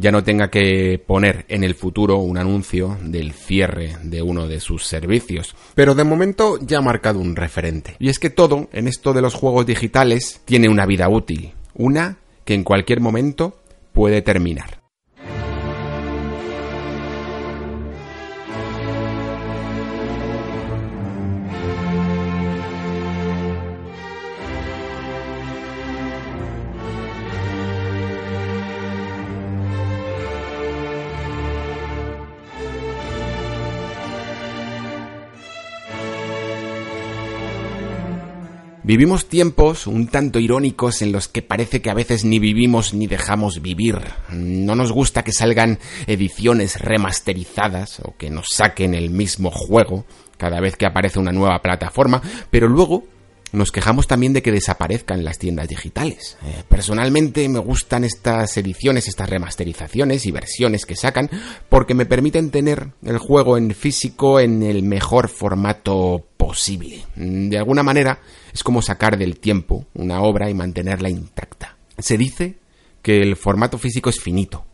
[0.00, 4.58] ya no tenga que poner en el futuro un anuncio del cierre de uno de
[4.60, 5.54] sus servicios.
[5.74, 7.96] Pero de momento ya ha marcado un referente.
[7.98, 12.18] Y es que todo en esto de los juegos digitales tiene una vida útil, una
[12.44, 13.60] que en cualquier momento
[13.92, 14.79] puede terminar.
[38.90, 43.06] Vivimos tiempos un tanto irónicos en los que parece que a veces ni vivimos ni
[43.06, 44.00] dejamos vivir.
[44.32, 45.78] No nos gusta que salgan
[46.08, 50.06] ediciones remasterizadas o que nos saquen el mismo juego
[50.38, 52.20] cada vez que aparece una nueva plataforma,
[52.50, 53.04] pero luego
[53.52, 56.36] nos quejamos también de que desaparezcan las tiendas digitales.
[56.44, 61.30] Eh, personalmente me gustan estas ediciones, estas remasterizaciones y versiones que sacan
[61.68, 67.04] porque me permiten tener el juego en físico en el mejor formato posible.
[67.16, 68.20] De alguna manera
[68.52, 71.76] es como sacar del tiempo una obra y mantenerla intacta.
[71.98, 72.56] Se dice
[73.02, 74.64] que el formato físico es finito,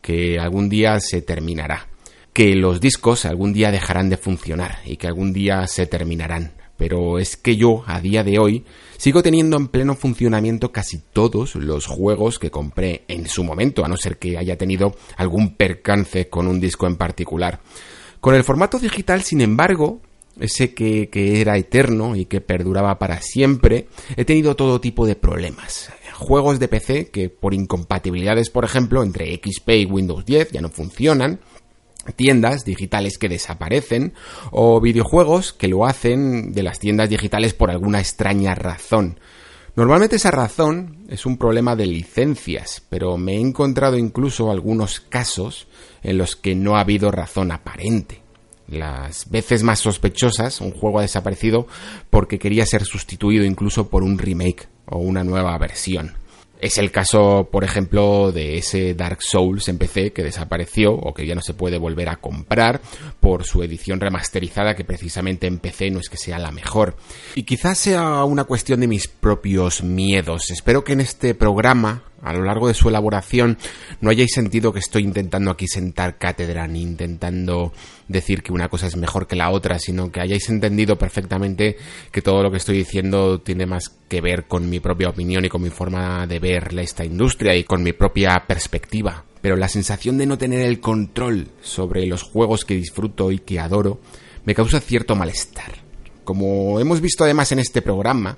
[0.00, 1.88] que algún día se terminará,
[2.32, 6.52] que los discos algún día dejarán de funcionar y que algún día se terminarán.
[6.80, 8.64] Pero es que yo, a día de hoy,
[8.96, 13.88] sigo teniendo en pleno funcionamiento casi todos los juegos que compré en su momento, a
[13.88, 17.60] no ser que haya tenido algún percance con un disco en particular.
[18.18, 20.00] Con el formato digital, sin embargo,
[20.40, 25.92] ese que, era eterno y que perduraba para siempre, he tenido todo tipo de problemas.
[26.14, 30.70] Juegos de PC que por incompatibilidades, por ejemplo, entre XP y Windows 10 ya no
[30.70, 31.40] funcionan,
[32.12, 34.14] tiendas digitales que desaparecen
[34.50, 39.20] o videojuegos que lo hacen de las tiendas digitales por alguna extraña razón.
[39.76, 45.68] Normalmente esa razón es un problema de licencias, pero me he encontrado incluso algunos casos
[46.02, 48.20] en los que no ha habido razón aparente
[48.70, 51.66] las veces más sospechosas, un juego ha desaparecido
[52.08, 56.14] porque quería ser sustituido incluso por un remake o una nueva versión.
[56.60, 61.26] Es el caso, por ejemplo, de ese Dark Souls en PC que desapareció o que
[61.26, 62.82] ya no se puede volver a comprar
[63.18, 66.96] por su edición remasterizada que precisamente en PC no es que sea la mejor.
[67.34, 70.50] Y quizás sea una cuestión de mis propios miedos.
[70.50, 73.58] Espero que en este programa a lo largo de su elaboración
[74.00, 77.72] no hayáis sentido que estoy intentando aquí sentar cátedra ni intentando
[78.08, 81.76] decir que una cosa es mejor que la otra, sino que hayáis entendido perfectamente
[82.10, 85.48] que todo lo que estoy diciendo tiene más que ver con mi propia opinión y
[85.48, 89.24] con mi forma de ver esta industria y con mi propia perspectiva.
[89.40, 93.58] Pero la sensación de no tener el control sobre los juegos que disfruto y que
[93.58, 94.00] adoro
[94.44, 95.72] me causa cierto malestar.
[96.24, 98.36] Como hemos visto además en este programa,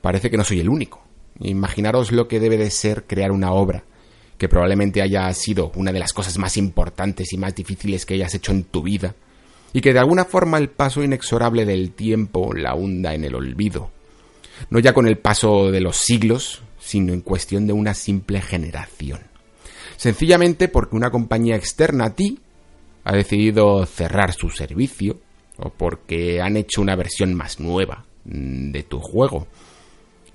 [0.00, 1.11] parece que no soy el único.
[1.40, 3.84] Imaginaros lo que debe de ser crear una obra
[4.42, 8.34] que probablemente haya sido una de las cosas más importantes y más difíciles que hayas
[8.34, 9.14] hecho en tu vida,
[9.72, 13.90] y que de alguna forma el paso inexorable del tiempo la hunda en el olvido,
[14.68, 19.20] no ya con el paso de los siglos, sino en cuestión de una simple generación.
[19.96, 22.40] Sencillamente porque una compañía externa a ti
[23.04, 25.20] ha decidido cerrar su servicio,
[25.56, 29.46] o porque han hecho una versión más nueva de tu juego,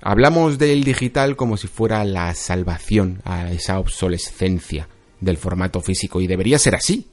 [0.00, 4.88] Hablamos del digital como si fuera la salvación a esa obsolescencia
[5.20, 7.08] del formato físico y debería ser así.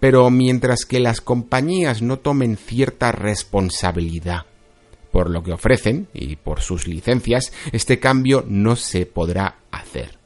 [0.00, 4.46] Pero mientras que las compañías no tomen cierta responsabilidad
[5.10, 10.19] por lo que ofrecen y por sus licencias, este cambio no se podrá hacer.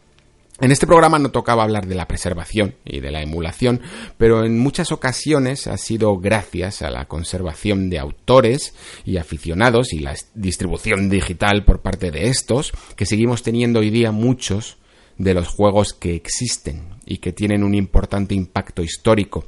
[0.60, 3.80] En este programa no tocaba hablar de la preservación y de la emulación,
[4.16, 8.72] pero en muchas ocasiones ha sido gracias a la conservación de autores
[9.04, 14.12] y aficionados y la distribución digital por parte de estos que seguimos teniendo hoy día
[14.12, 14.78] muchos
[15.18, 19.46] de los juegos que existen y que tienen un importante impacto histórico.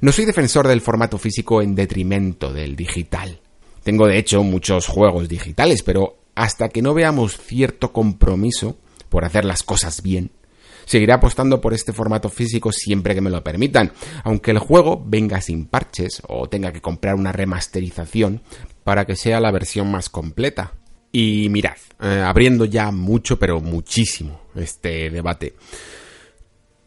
[0.00, 3.38] No soy defensor del formato físico en detrimento del digital.
[3.84, 8.76] Tengo de hecho muchos juegos digitales, pero hasta que no veamos cierto compromiso
[9.08, 10.30] por hacer las cosas bien,
[10.88, 13.92] Seguiré apostando por este formato físico siempre que me lo permitan,
[14.24, 18.40] aunque el juego venga sin parches o tenga que comprar una remasterización
[18.84, 20.72] para que sea la versión más completa.
[21.12, 25.56] Y mirad, eh, abriendo ya mucho, pero muchísimo este debate.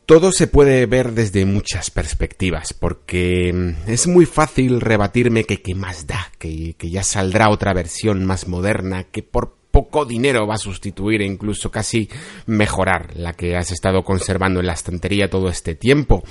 [0.08, 5.76] Todo se puede ver desde muchas perspectivas, porque mm, es muy fácil rebatirme que qué
[5.76, 10.56] más da, que, que ya saldrá otra versión más moderna, que por poco dinero va
[10.56, 12.08] a sustituir e incluso casi
[12.46, 16.24] mejorar la que has estado conservando en la estantería todo este tiempo.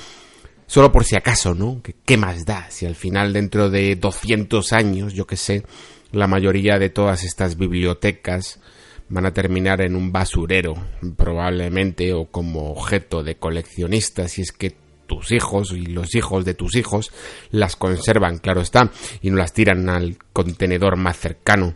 [0.66, 1.82] Solo por si acaso, ¿no?
[1.82, 2.70] ¿Qué, más da?
[2.70, 5.64] Si al final dentro de 200 años, yo que sé,
[6.12, 8.60] la mayoría de todas estas bibliotecas
[9.08, 10.74] van a terminar en un basurero,
[11.16, 14.76] probablemente, o como objeto de coleccionistas, si es que
[15.08, 17.10] tus hijos y los hijos de tus hijos
[17.50, 18.92] las conservan, claro está,
[19.22, 21.74] y no las tiran al contenedor más cercano.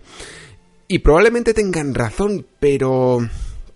[0.88, 3.18] Y probablemente tengan razón, pero...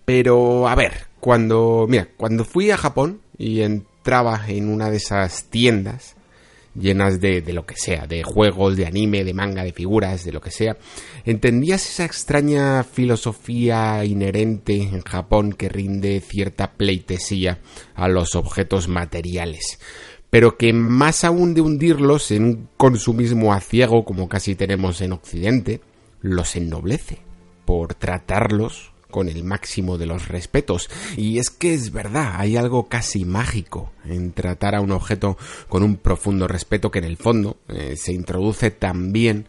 [0.05, 1.85] Pero, a ver, cuando...
[1.87, 6.15] Mira, cuando fui a Japón y entraba en una de esas tiendas
[6.75, 10.31] llenas de, de, lo que sea, de juegos, de anime, de manga, de figuras, de
[10.31, 10.77] lo que sea,
[11.25, 17.59] entendías esa extraña filosofía inherente en Japón que rinde cierta pleitesía
[17.95, 19.79] a los objetos materiales,
[20.29, 25.13] pero que más aún de hundirlos en un consumismo a ciego como casi tenemos en
[25.13, 25.81] Occidente,
[26.21, 27.19] los ennoblece
[27.65, 30.89] por tratarlos con el máximo de los respetos.
[31.17, 35.83] Y es que es verdad, hay algo casi mágico en tratar a un objeto con
[35.83, 39.47] un profundo respeto que en el fondo eh, se introduce también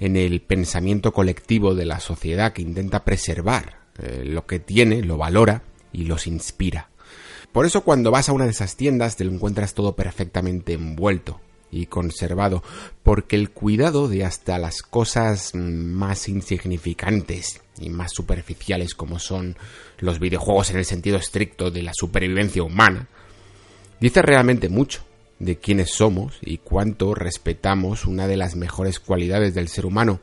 [0.00, 5.16] en el pensamiento colectivo de la sociedad que intenta preservar eh, lo que tiene, lo
[5.16, 5.62] valora
[5.92, 6.90] y los inspira.
[7.52, 11.40] Por eso cuando vas a una de esas tiendas te lo encuentras todo perfectamente envuelto,
[11.70, 12.62] y conservado,
[13.02, 19.56] porque el cuidado de hasta las cosas más insignificantes y más superficiales como son
[19.98, 23.08] los videojuegos en el sentido estricto de la supervivencia humana,
[24.00, 25.04] dice realmente mucho
[25.38, 30.20] de quiénes somos y cuánto respetamos una de las mejores cualidades del ser humano,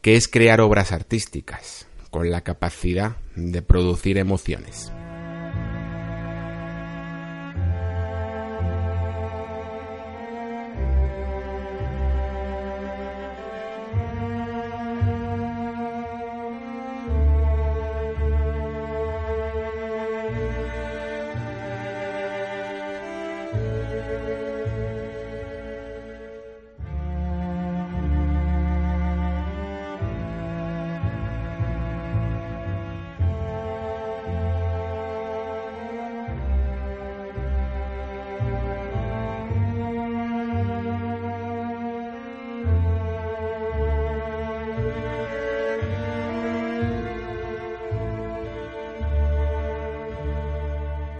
[0.00, 4.92] que es crear obras artísticas con la capacidad de producir emociones.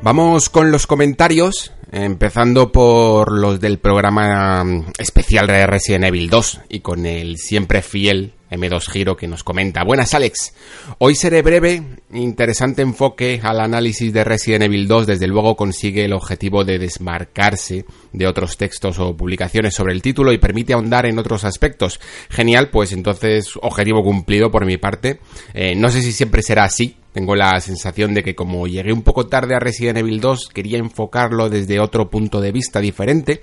[0.05, 6.63] Vamos con los comentarios, empezando por los del programa mm, especial de Resident Evil 2
[6.71, 9.85] y con el siempre fiel M2 Giro que nos comenta.
[9.85, 10.55] Buenas Alex,
[10.99, 16.15] hoy seré breve, interesante enfoque al análisis de Resident Evil 2, desde luego consigue el
[16.15, 21.21] objetivo de desmarcarse de otros textos o publicaciones sobre el título y permite ahondar en
[21.21, 22.01] otros aspectos.
[22.29, 25.21] Genial, pues entonces objetivo cumplido por mi parte.
[25.55, 29.03] Eh, no sé si siempre será así, tengo la sensación de que como llegué un
[29.03, 33.41] poco tarde a Resident Evil 2, quería enfocarlo desde otro punto de vista diferente,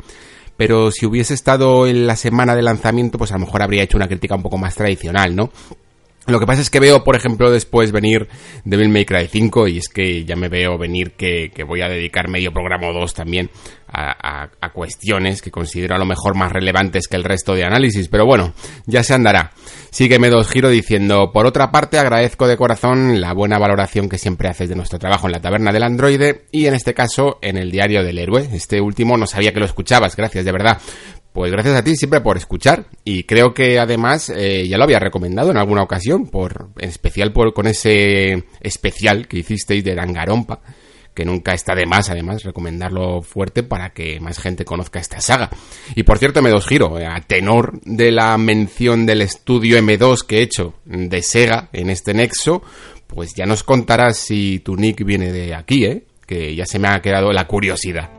[0.58, 3.98] pero si hubiese estado en la semana de lanzamiento, pues a lo mejor habría hecho
[3.98, 5.52] una crítica un poco más tradicional, ¿no?
[6.28, 8.28] Lo que pasa es que veo, por ejemplo, después venir
[8.64, 12.28] Devil May Cry 5 y es que ya me veo venir que, voy a dedicar
[12.28, 13.50] medio programa o dos también
[13.92, 18.26] a, cuestiones que considero a lo mejor más relevantes que el resto de análisis, pero
[18.26, 18.54] bueno,
[18.86, 19.52] ya se andará.
[19.90, 24.48] Sígueme dos giro diciendo, por otra parte agradezco de corazón la buena valoración que siempre
[24.48, 27.72] haces de nuestro trabajo en la taberna del androide y en este caso en el
[27.72, 28.48] diario del héroe.
[28.54, 30.80] Este último no sabía que lo escuchabas, gracias de verdad.
[31.34, 35.00] Pues gracias a ti siempre por escuchar y creo que además eh, ya lo había
[35.00, 40.60] recomendado en alguna ocasión, por en especial por con ese especial que hicisteis de Dangarompa,
[41.20, 45.50] que nunca está de más además recomendarlo fuerte para que más gente conozca esta saga.
[45.94, 50.26] Y por cierto me dos giro, eh, a tenor de la mención del estudio M2
[50.26, 52.62] que he hecho de Sega en este nexo,
[53.06, 56.04] pues ya nos contarás si tu nick viene de aquí, ¿eh?
[56.26, 58.10] que ya se me ha quedado la curiosidad.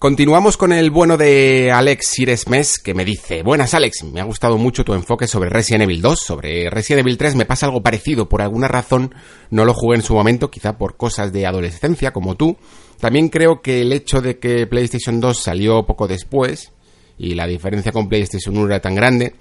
[0.00, 4.56] Continuamos con el bueno de Alex Siresmes que me dice, buenas Alex, me ha gustado
[4.56, 8.26] mucho tu enfoque sobre Resident Evil 2, sobre Resident Evil 3 me pasa algo parecido,
[8.26, 9.14] por alguna razón
[9.50, 12.56] no lo jugué en su momento, quizá por cosas de adolescencia como tú.
[12.98, 16.72] También creo que el hecho de que PlayStation 2 salió poco después
[17.18, 19.34] y la diferencia con PlayStation 1 era tan grande,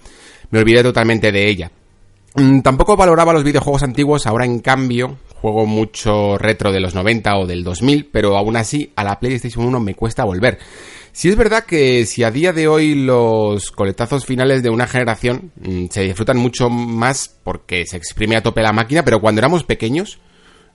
[0.52, 1.72] me olvidé totalmente de ella.
[2.40, 7.38] Mm, tampoco valoraba los videojuegos antiguos, ahora en cambio juego mucho retro de los 90
[7.38, 10.58] o del 2000, pero aún así a la PlayStation 1 me cuesta volver.
[11.12, 15.52] Si es verdad que si a día de hoy los coletazos finales de una generación
[15.60, 19.66] mm, se disfrutan mucho más porque se exprime a tope la máquina, pero cuando éramos
[19.66, 20.20] pequeños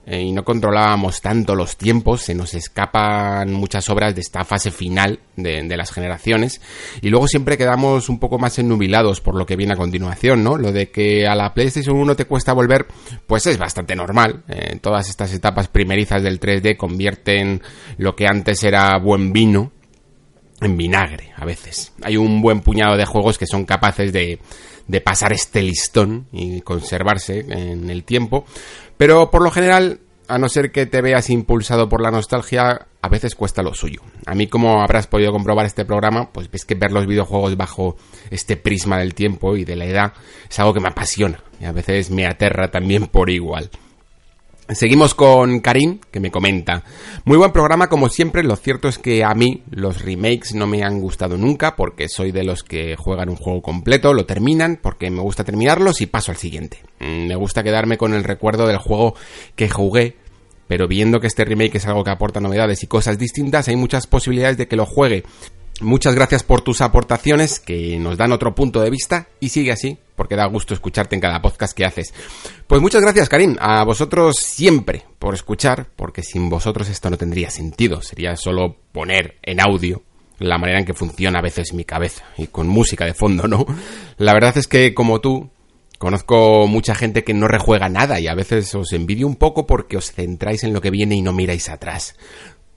[0.07, 4.69] eh, y no controlábamos tanto los tiempos, se nos escapan muchas obras de esta fase
[4.69, 6.61] final de, las generaciones
[7.01, 10.57] y luego siempre quedamos un poco más ennubilados por lo que viene a continuación, ¿no?
[10.57, 12.85] Lo de que a la PlayStation 1 te cuesta volver,
[13.25, 14.43] pues es bastante normal.
[14.47, 17.61] Eh, todas estas etapas primerizas del 3D convierten
[17.97, 19.71] lo que antes era buen vino
[20.61, 21.93] en vinagre a veces.
[22.03, 24.39] Hay un buen puñado de juegos que son capaces de,
[24.87, 28.45] de pasar este listón y conservarse en el tiempo,
[28.97, 33.09] pero por lo general, a no ser que te veas impulsado por la nostalgia, a
[33.09, 34.01] veces cuesta lo suyo.
[34.25, 37.95] A mí, como habrás podido comprobar este programa, pues ves que ver los videojuegos bajo
[38.31, 40.13] este prisma del tiempo y de la edad
[40.49, 43.69] es algo que me apasiona y a veces me aterra también por igual.
[44.69, 46.83] Seguimos con Karim, que me comenta.
[47.23, 48.41] Muy buen programa, como siempre.
[48.43, 52.31] Lo cierto es que a mí los remakes no me han gustado nunca, porque soy
[52.31, 56.31] de los que juegan un juego completo, lo terminan, porque me gusta terminarlos y paso
[56.31, 56.79] al siguiente.
[56.99, 59.13] Mm, me gusta quedarme con el recuerdo del juego
[59.55, 60.15] que jugué,
[60.67, 64.07] pero viendo que este remake es algo que aporta novedades y cosas distintas, hay muchas
[64.07, 65.23] posibilidades de que lo juegue
[65.81, 69.97] Muchas gracias por tus aportaciones que nos dan otro punto de vista y sigue así
[70.15, 72.13] porque da gusto escucharte en cada podcast que haces.
[72.65, 77.49] Pues muchas gracias Karim, a vosotros siempre por escuchar porque sin vosotros esto no tendría
[77.49, 80.01] sentido, sería solo poner en audio
[80.39, 83.65] la manera en que funciona a veces mi cabeza y con música de fondo, ¿no?
[84.17, 85.49] La verdad es que como tú
[85.97, 89.95] Conozco mucha gente que no rejuega nada y a veces os envidio un poco porque
[89.95, 92.17] os centráis en lo que viene y no miráis atrás.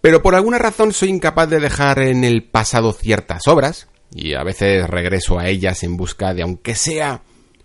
[0.01, 4.43] Pero por alguna razón soy incapaz de dejar en el pasado ciertas obras, y a
[4.43, 7.23] veces regreso a ellas en busca de aunque sea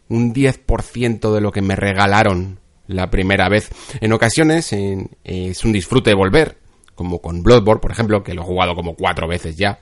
[0.10, 3.70] un 10% de lo que me regalaron la primera vez.
[4.02, 6.58] En ocasiones es un disfrute de volver,
[6.96, 9.80] como con Bloodborne, por ejemplo, que lo he jugado como cuatro veces ya.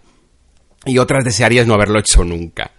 [0.86, 2.72] Y otras desearías no haberlo hecho nunca.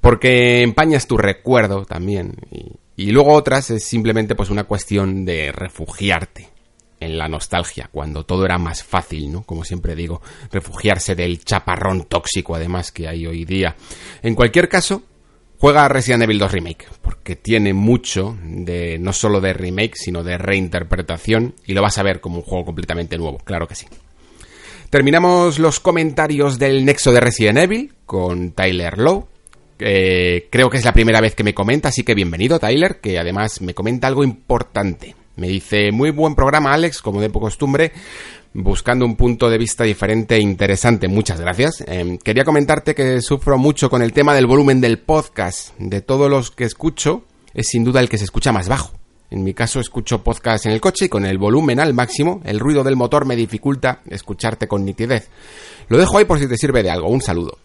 [0.00, 2.36] Porque empañas tu recuerdo también.
[2.50, 6.55] Y, y luego otras es simplemente pues una cuestión de refugiarte
[7.00, 9.42] en la nostalgia, cuando todo era más fácil, ¿no?
[9.42, 13.76] Como siempre digo, refugiarse del chaparrón tóxico además que hay hoy día.
[14.22, 15.02] En cualquier caso,
[15.58, 20.38] juega Resident Evil 2 Remake, porque tiene mucho de no solo de remake, sino de
[20.38, 23.86] reinterpretación y lo vas a ver como un juego completamente nuevo, claro que sí.
[24.90, 29.26] Terminamos los comentarios del nexo de Resident Evil con Tyler Lowe.
[29.76, 33.60] creo que es la primera vez que me comenta, así que bienvenido Tyler, que además
[33.60, 35.14] me comenta algo importante.
[35.36, 37.92] Me dice, muy buen programa Alex, como de costumbre,
[38.54, 41.08] buscando un punto de vista diferente e interesante.
[41.08, 41.84] Muchas gracias.
[41.86, 45.76] Em, quería comentarte que sufro mucho con el tema del volumen del podcast.
[45.78, 48.92] De todos los que escucho, es sin duda el que se escucha más bajo.
[49.30, 52.58] En mi caso escucho podcast en el coche y con el volumen al máximo, el
[52.58, 55.28] ruido del motor me dificulta escucharte con nitidez.
[55.88, 57.08] Lo dejo ahí por si te sirve de algo.
[57.08, 57.58] Un saludo.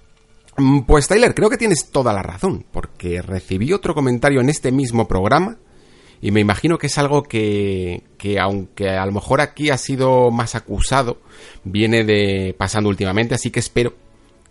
[0.58, 4.74] Mm, pues Tyler, creo que tienes toda la razón, porque recibí otro comentario en este
[4.74, 5.58] mismo programa
[6.22, 10.30] y me imagino que es algo que, que aunque a lo mejor aquí ha sido
[10.30, 11.20] más acusado,
[11.64, 13.94] viene de pasando últimamente, así que espero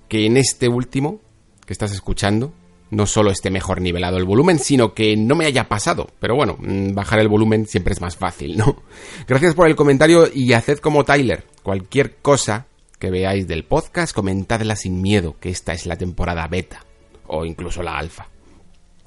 [0.08, 1.20] que en este último
[1.64, 2.52] que estás escuchando
[2.90, 6.08] no solo esté mejor nivelado el volumen, sino que no me haya pasado.
[6.18, 8.82] Pero bueno, mm, bajar el volumen siempre es más fácil, ¿no?
[9.28, 11.44] Gracias por el comentario y haced como Tyler.
[11.62, 12.66] Cualquier cosa
[12.98, 16.84] que veáis del podcast, comentadla sin miedo, que esta es la temporada beta
[17.28, 18.29] o incluso la alfa.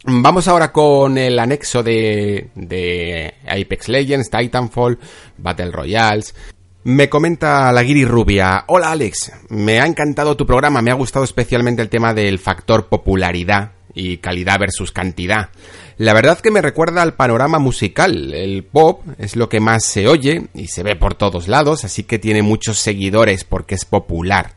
[0.05, 4.99] Vamos ahora con el anexo de, de Apex Legends, Titanfall,
[5.37, 6.35] Battle Royales.
[6.83, 8.65] Me comenta la Guiri Rubia.
[8.67, 12.89] Hola Alex, me ha encantado tu programa, me ha gustado especialmente el tema del factor
[12.89, 15.51] popularidad y calidad versus cantidad.
[15.95, 18.33] La verdad que me recuerda al panorama musical.
[18.33, 22.03] El pop es lo que más se oye y se ve por todos lados, así
[22.03, 24.55] que tiene muchos seguidores porque es popular.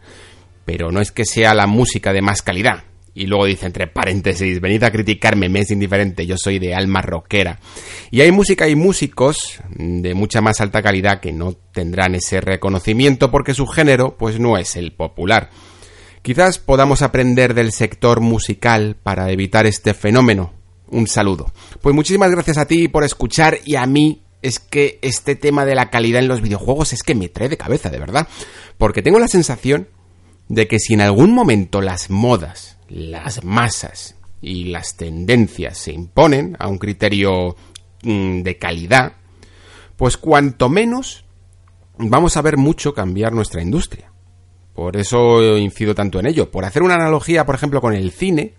[0.64, 2.82] Pero no es que sea la música de más calidad
[3.16, 7.00] y luego dice entre paréntesis, venid a criticarme, me es indiferente, yo soy de alma
[7.00, 7.58] rockera.
[8.10, 13.30] Y hay música y músicos de mucha más alta calidad que no tendrán ese reconocimiento
[13.30, 15.48] porque su género pues no es el popular.
[16.20, 20.52] Quizás podamos aprender del sector musical para evitar este fenómeno.
[20.90, 21.50] Un saludo.
[21.80, 25.74] Pues muchísimas gracias a ti por escuchar y a mí es que este tema de
[25.74, 28.28] la calidad en los videojuegos es que me trae de cabeza, de verdad.
[28.76, 29.88] Porque tengo la sensación
[30.48, 36.56] de que si en algún momento las modas las masas y las tendencias se imponen
[36.58, 37.56] a un criterio
[38.02, 39.12] mm, de calidad,
[39.96, 41.24] pues cuanto menos
[41.98, 44.12] vamos a ver mucho cambiar nuestra industria.
[44.74, 46.50] Por eso incido tanto en ello.
[46.50, 48.52] Por hacer una analogía, por ejemplo, con el cine,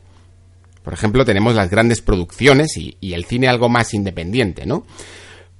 [0.84, 4.86] por ejemplo, tenemos las grandes producciones y, y el cine algo más independiente, ¿no?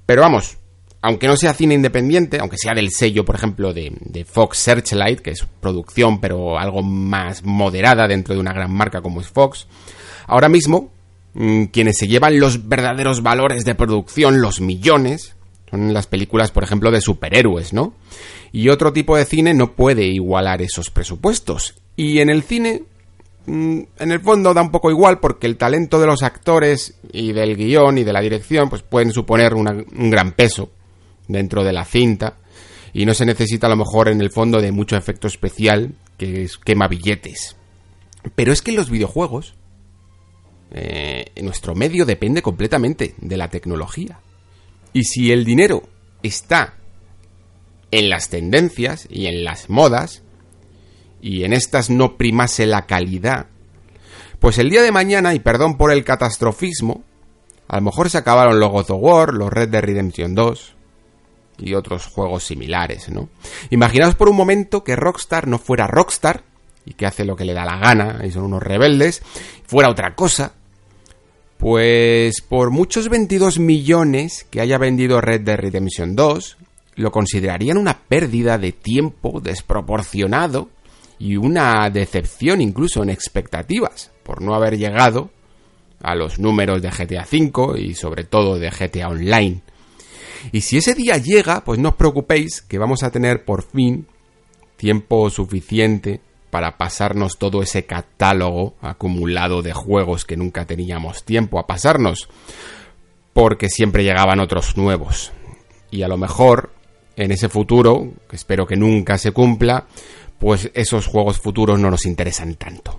[0.04, 0.58] Pero vamos,
[1.00, 5.30] aunque no sea cine independiente, aunque sea del sello, por ejemplo, de, Fox Searchlight, que
[5.30, 9.68] es producción, pero algo más moderada dentro de una gran marca como es Fox,
[10.26, 10.90] ahora mismo,
[11.34, 15.36] mmm, quienes se llevan los verdaderos valores de producción, los millones,
[15.70, 17.92] son las películas, por ejemplo, de superhéroes, ¿no?
[18.50, 21.74] Y otro tipo de cine no puede igualar esos presupuestos.
[21.94, 22.84] Y en el cine,
[23.44, 27.32] mm, en el fondo da un poco igual porque el talento de los actores y
[27.32, 30.70] del guion y de la dirección pues pueden suponer un gran peso
[31.28, 32.38] dentro de la cinta
[32.92, 36.42] y no se necesita a lo mejor en el fondo de mucho efecto especial que
[36.42, 37.56] es quema billetes.
[38.34, 39.54] Pero es que en los videojuegos
[40.72, 44.18] eh, nuestro medio depende completamente de la tecnología.
[44.92, 45.88] Y si el dinero
[46.22, 46.74] está
[47.90, 50.22] en las tendencias y en las modas,
[51.20, 53.46] y en estas no primase la calidad,
[54.40, 57.04] pues el día de mañana, y perdón por el catastrofismo,
[57.66, 60.77] a lo mejor se acabaron los God of War, los Red Dead Redemption 2
[61.58, 63.28] y otros juegos similares, ¿no?
[63.70, 66.42] Imaginaos por un momento que Rockstar no fuera Rockstar
[66.84, 69.22] y que hace lo que le da la gana y son unos rebeldes,
[69.66, 70.52] fuera otra cosa,
[71.58, 76.56] pues por muchos 22 millones que haya vendido Red Dead Redemption 2,
[76.96, 80.70] lo considerarían una pérdida de tiempo desproporcionado
[81.18, 85.30] y una decepción incluso en expectativas por no haber llegado
[86.00, 89.62] a los números de GTA V y sobre todo de GTA Online.
[90.52, 94.06] Y si ese día llega, pues no os preocupéis que vamos a tener por fin
[94.76, 96.20] tiempo suficiente
[96.50, 102.28] para pasarnos todo ese catálogo acumulado de juegos que nunca teníamos tiempo a pasarnos,
[103.32, 105.32] porque siempre llegaban otros nuevos.
[105.90, 106.72] Y a lo mejor,
[107.16, 109.86] en ese futuro, que espero que nunca se cumpla,
[110.38, 112.98] pues esos juegos futuros no nos interesan tanto.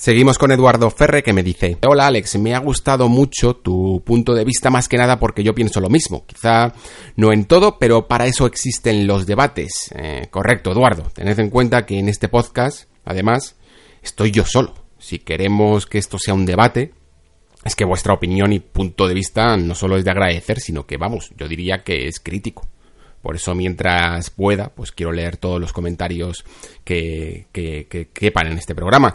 [0.00, 4.32] Seguimos con Eduardo Ferre que me dice, hola Alex, me ha gustado mucho tu punto
[4.32, 6.72] de vista más que nada porque yo pienso lo mismo, quizá
[7.16, 9.90] no en todo, pero para eso existen los debates.
[9.94, 13.56] Eh, correcto, Eduardo, tened en cuenta que en este podcast, además,
[14.00, 14.72] estoy yo solo.
[14.98, 16.94] Si queremos que esto sea un debate,
[17.62, 20.96] es que vuestra opinión y punto de vista no solo es de agradecer, sino que,
[20.96, 22.66] vamos, yo diría que es crítico.
[23.20, 26.42] Por eso, mientras pueda, pues quiero leer todos los comentarios
[26.84, 29.14] que, que, que quepan en este programa.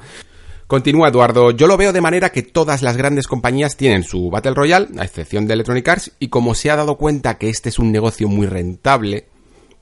[0.67, 4.55] Continúa Eduardo, yo lo veo de manera que todas las grandes compañías tienen su Battle
[4.55, 7.77] Royale, a excepción de Electronic Arts, y como se ha dado cuenta que este es
[7.77, 9.27] un negocio muy rentable,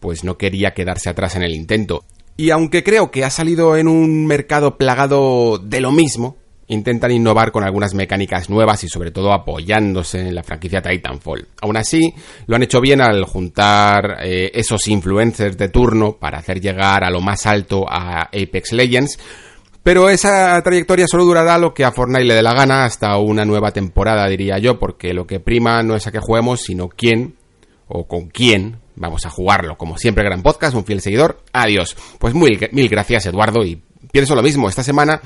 [0.02, 2.04] pues no quería quedarse atrás en el intento.
[2.36, 6.36] Y aunque creo que ha salido en un mercado plagado de lo mismo,
[6.68, 11.48] intentan innovar con algunas mecánicas nuevas y sobre todo apoyándose en la franquicia Titanfall.
[11.62, 12.14] Aún así,
[12.48, 17.10] lo han hecho bien al juntar eh, esos influencers de turno para hacer llegar a
[17.10, 19.18] lo más alto a Apex Legends,
[19.84, 23.44] pero esa trayectoria solo durará lo que a Fortnite le dé la gana hasta una
[23.44, 27.36] nueva temporada, diría yo, porque lo que prima no es a qué juguemos, sino quién
[27.90, 29.78] o con quién vamos a jugarlo.
[29.78, 31.44] Como siempre, gran podcast, un fiel seguidor.
[31.52, 31.98] Adiós.
[32.18, 33.82] Pues muy, mil gracias, Eduardo, y
[34.12, 34.70] pienso lo mismo.
[34.70, 35.22] Esta semana,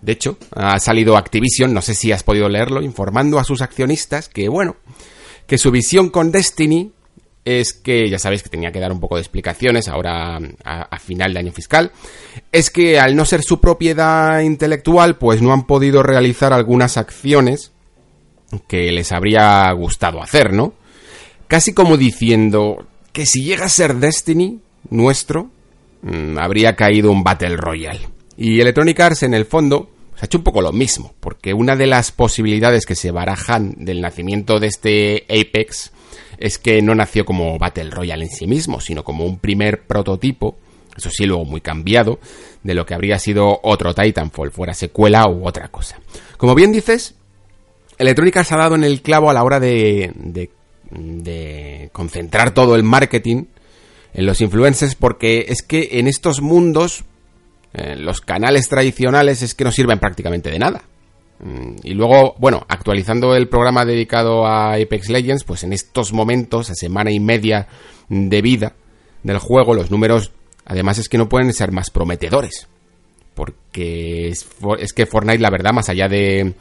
[0.00, 4.28] de hecho, ha salido Activision, no sé si has podido leerlo, informando a sus accionistas
[4.28, 4.76] que, bueno,
[5.48, 6.92] que su visión con Destiny
[7.48, 11.32] es que ya sabéis que tenía que dar un poco de explicaciones ahora a, final
[11.32, 11.92] de año fiscal,
[12.52, 17.72] es que al no ser su propiedad intelectual, pues no han podido realizar algunas acciones
[18.66, 20.74] que les habría gustado hacer, ¿no?
[21.46, 25.50] Casi como diciendo que si llega a ser Destiny nuestro,
[26.02, 28.10] mmm, habría caído un Battle Royale.
[28.36, 31.76] Y Electronic Arts en el fondo se ha hecho un poco lo mismo, porque una
[31.76, 35.92] de las posibilidades que se barajan del nacimiento de este Apex
[36.38, 40.56] es que no nació como Battle Royale en sí mismo, sino como un primer prototipo,
[40.96, 42.18] eso sí, luego muy cambiado,
[42.62, 45.98] de lo que habría sido otro Titanfall, fuera secuela u otra cosa.
[46.36, 47.14] Como bien dices,
[47.98, 50.50] Electrónica se ha dado en el clavo a la hora de, de,
[50.90, 53.44] de concentrar todo el marketing
[54.14, 57.04] en los influencers, porque es que en estos mundos
[57.74, 60.82] eh, los canales tradicionales es que no sirven prácticamente de nada.
[61.84, 66.74] Y luego, bueno, actualizando el programa dedicado a Apex Legends, pues en estos momentos, a
[66.74, 67.68] semana y media
[68.08, 68.74] de vida
[69.22, 70.32] del juego, los números,
[70.64, 72.66] además es que no pueden ser más prometedores.
[73.34, 74.48] Porque es,
[74.80, 76.54] es que Fortnite, la verdad, más allá de,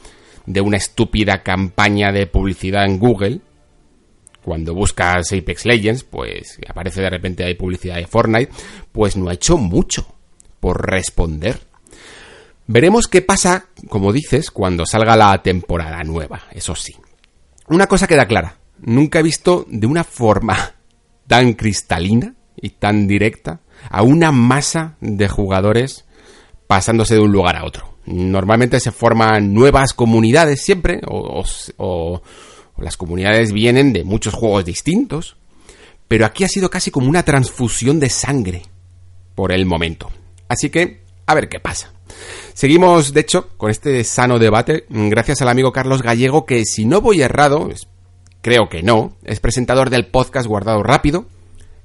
[0.46, 3.42] de una estúpida campaña de publicidad en Google,
[4.44, 8.52] cuando buscas Apex Legends, pues aparece de repente hay publicidad de Fortnite,
[8.92, 10.08] pues no ha hecho mucho
[10.60, 11.67] por responder.
[12.68, 16.94] Veremos qué pasa, como dices, cuando salga la temporada nueva, eso sí.
[17.70, 20.76] Una cosa queda clara, nunca he visto de una forma
[21.28, 26.06] tan cristalina y tan directa a una masa de jugadores
[26.68, 27.98] pasándose de un lugar a otro.
[28.06, 32.22] Normalmente se forman nuevas comunidades siempre, o,
[32.78, 35.38] las comunidades vienen de muchos juegos distintos,
[36.08, 38.64] pero aquí ha sido casi como una transfusión de sangre
[39.36, 40.10] por el momento.
[40.48, 41.94] Así que, a ver qué pasa.
[42.58, 47.02] Seguimos, de hecho, con este sano debate, gracias al amigo Carlos Gallego, que si no
[47.02, 47.70] voy errado,
[48.42, 51.28] creo que no, es presentador del podcast Guardado Rápido,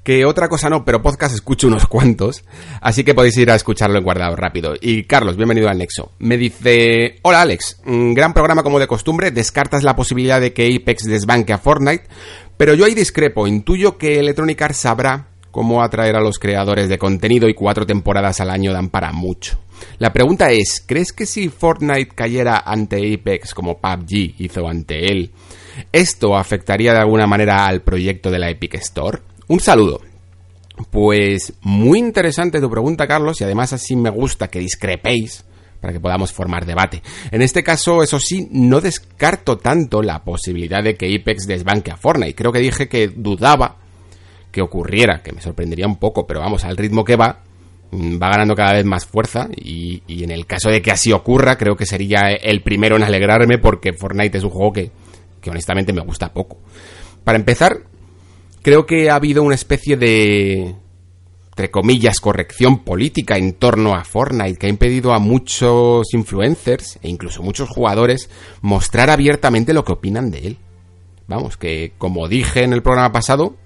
[0.03, 2.43] que otra cosa no, pero podcast escucho unos cuantos,
[2.81, 4.73] así que podéis ir a escucharlo en guardado rápido.
[4.81, 6.13] Y Carlos, bienvenido al Nexo.
[6.21, 10.75] Me dice, hola Alex, un gran programa como de costumbre, descartas la posibilidad de que
[10.75, 12.05] Apex desbanque a Fortnite,
[12.57, 16.97] pero yo ahí discrepo, intuyo que Electronic Arts sabrá cómo atraer a los creadores de
[16.97, 19.59] contenido y cuatro temporadas al año dan para mucho.
[19.99, 25.31] La pregunta es, ¿crees que si Fortnite cayera ante Apex como PUBG hizo ante él,
[25.93, 29.21] esto afectaría de alguna manera al proyecto de la Epic Store?
[29.49, 30.01] Un saludo.
[30.91, 35.45] Pues muy interesante tu pregunta, Carlos, y además así me gusta que discrepéis
[35.81, 37.03] para que podamos formar debate.
[37.31, 41.97] En este caso, eso sí, no descarto tanto la posibilidad de que Apex desbanque a
[41.97, 42.35] Fortnite.
[42.37, 43.77] Creo que dije que dudaba
[44.53, 47.41] que ocurriera, que me sorprendería un poco, pero vamos, al ritmo que va,
[47.93, 51.59] va ganando cada vez más fuerza y, y en el caso de que así ocurra,
[51.59, 54.91] creo que sería el primero en alegrarme porque Fortnite es un juego que,
[55.41, 56.59] que honestamente me gusta poco.
[57.25, 57.83] Para empezar,
[58.63, 60.75] creo que ha habido una especie de,
[61.51, 67.11] entre comillas, corrección política en torno a Fortnite que ha impedido a muchos influencers e
[67.11, 68.31] incluso muchos jugadores
[68.63, 70.59] mostrar abiertamente lo que opinan de él.
[71.29, 73.57] Vamos, que como dije en el programa pasado,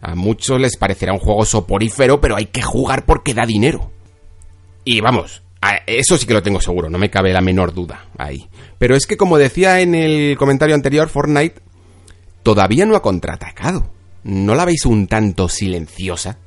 [0.00, 3.90] a muchos les parecerá un juego soporífero, pero hay que jugar porque da dinero.
[4.84, 5.42] Y vamos,
[5.86, 8.48] eso sí que lo tengo seguro, no me cabe la menor duda ahí.
[8.78, 11.60] Pero es que como decía en el comentario anterior, Fortnite
[12.42, 13.90] todavía no ha contraatacado.
[14.22, 16.38] ¿No la veis un tanto silenciosa?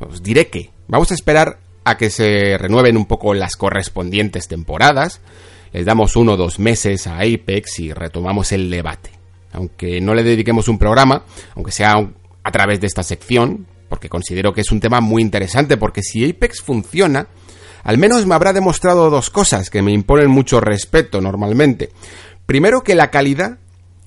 [0.00, 5.20] Os diré que vamos a esperar a que se renueven un poco las correspondientes temporadas,
[5.72, 9.10] les damos uno o dos meses a Apex y retomamos el debate.
[9.52, 11.96] Aunque no le dediquemos un programa, aunque sea
[12.44, 16.28] a través de esta sección, porque considero que es un tema muy interesante, porque si
[16.28, 17.28] Apex funciona,
[17.84, 21.90] al menos me habrá demostrado dos cosas que me imponen mucho respeto normalmente.
[22.46, 23.58] Primero que la calidad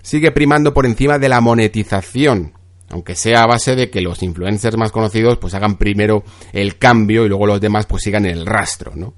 [0.02, 2.54] sigue primando por encima de la monetización,
[2.90, 6.24] aunque sea a base de que los influencers más conocidos pues hagan primero
[6.54, 9.14] el cambio y luego los demás pues sigan el rastro, ¿no?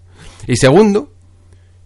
[0.48, 1.12] Y segundo,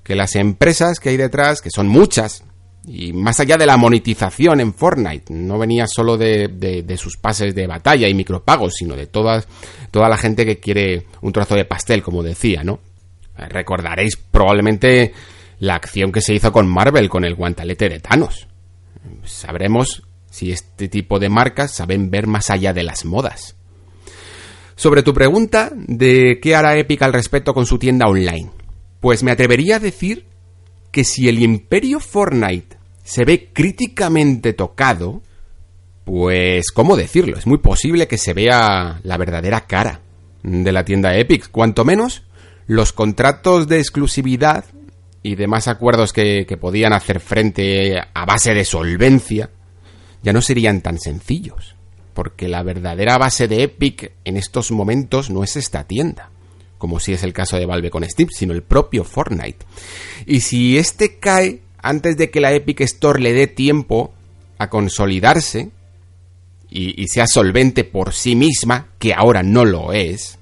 [0.04, 2.44] que las empresas que hay detrás, que son muchas,
[2.86, 7.54] y más allá de la monetización en Fortnite, no venía solo de, de, sus pases
[7.54, 9.44] de batalla y micropagos, sino de toda
[9.94, 12.80] la gente que quiere un trozo de pastel, como decía, ¿no?
[13.36, 15.14] Recordaréis probablemente
[15.60, 18.48] la acción que se hizo con Marvel con el guantalete de Thanos.
[19.24, 23.56] Sabremos si este tipo de marcas saben ver más allá de las modas.
[24.76, 28.50] Sobre tu pregunta de qué hará Epic al respecto con su tienda online,
[29.00, 30.31] pues me atrevería a decir
[30.92, 35.22] que si el imperio Fortnite se ve críticamente tocado,
[36.06, 37.38] pues, ¿cómo decirlo?
[37.38, 40.02] Es muy posible que se vea la verdadera cara
[40.44, 42.24] de la tienda Epic, cuanto menos
[42.68, 44.66] los contratos de exclusividad
[45.24, 49.50] y demás acuerdos que, que podían hacer frente a base de solvencia
[50.24, 51.76] ya no serían tan sencillos,
[52.14, 56.30] porque la verdadera base de Epic en estos momentos no es esta tienda,
[56.82, 59.64] como si es el caso de Valve con Steam, sino el propio Fortnite.
[60.26, 64.12] Y si este cae antes de que la Epic Store le dé tiempo
[64.58, 65.70] a consolidarse
[66.72, 70.40] y, y sea solvente por sí misma, que ahora no lo es,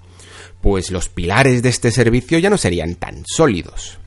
[0.61, 3.99] pues los pilares de este servicio ya no serían tan sólidos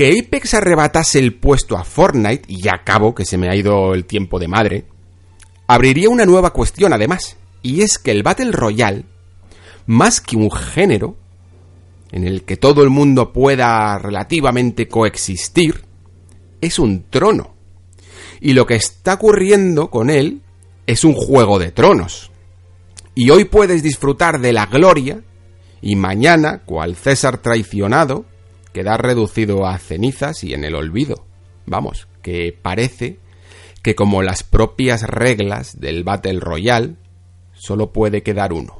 [0.00, 3.92] que Apex arrebatase el puesto a Fortnite, y ya acabo, que se me ha ido
[3.92, 4.84] el tiempo de madre,
[5.66, 9.04] abriría una nueva cuestión además, y es que el Battle Royale,
[9.84, 11.16] más que un género,
[12.12, 15.84] en el que todo el mundo pueda relativamente coexistir,
[16.60, 17.54] es un trono.
[18.40, 20.42] Y lo que está ocurriendo con él
[20.86, 22.30] es un juego de tronos.
[23.14, 25.22] Y hoy puedes disfrutar de la gloria,
[25.82, 28.24] y mañana, cual César traicionado,
[28.72, 31.26] queda reducido a cenizas y en el olvido.
[31.66, 33.18] Vamos, que parece
[33.82, 36.96] que como las propias reglas del Battle Royale,
[37.54, 38.79] solo puede quedar uno.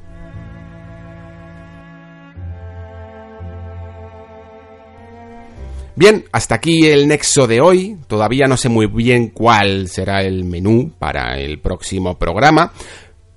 [5.97, 7.97] Bien, hasta aquí el nexo de hoy.
[8.07, 12.73] Todavía no sé muy bien cuál será el menú para el próximo programa.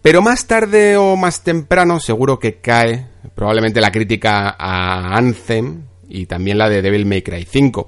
[0.02, 6.26] Pero más tarde o más temprano seguro que cae probablemente la crítica a Anthem, y
[6.26, 7.88] también la de Devil May Cry 5.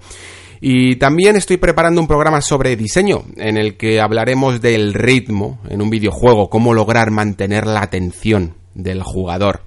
[0.62, 5.82] Y también estoy preparando un programa sobre diseño, en el que hablaremos del ritmo en
[5.82, 9.62] un videojuego, cómo lograr mantener la atención del jugador.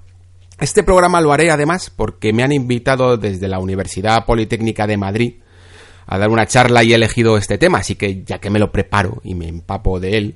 [0.59, 5.35] Este programa lo haré además porque me han invitado desde la Universidad Politécnica de Madrid
[6.05, 8.69] a dar una charla y he elegido este tema, así que ya que me lo
[8.69, 10.35] preparo y me empapo de él,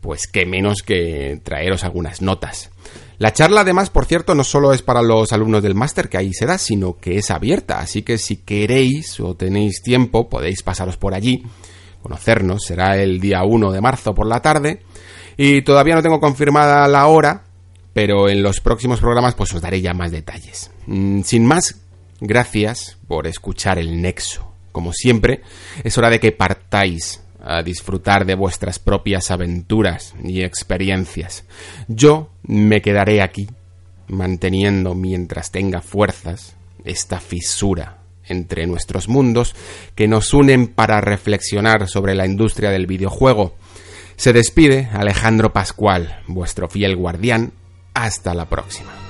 [0.00, 2.70] pues qué menos que traeros algunas notas.
[3.18, 6.32] La charla además, por cierto, no solo es para los alumnos del máster que ahí
[6.32, 10.96] se da, sino que es abierta, así que si queréis o tenéis tiempo podéis pasaros
[10.96, 11.42] por allí,
[12.02, 14.82] conocernos, será el día 1 de marzo por la tarde,
[15.36, 17.49] y todavía no tengo confirmada la hora,
[18.02, 20.70] pero en los próximos programas pues os daré ya más detalles.
[20.86, 21.82] Mm, sin más,
[22.18, 24.54] gracias por escuchar el Nexo.
[24.72, 25.42] Como siempre,
[25.84, 31.44] es hora de que partáis a disfrutar de vuestras propias aventuras y experiencias.
[31.88, 33.50] Yo me quedaré aquí,
[34.08, 39.54] manteniendo mientras tenga fuerzas esta fisura entre nuestros mundos
[39.94, 43.56] que nos unen para reflexionar sobre la industria del videojuego.
[44.16, 47.52] Se despide Alejandro Pascual, vuestro fiel guardián.
[47.94, 49.09] Hasta la próxima.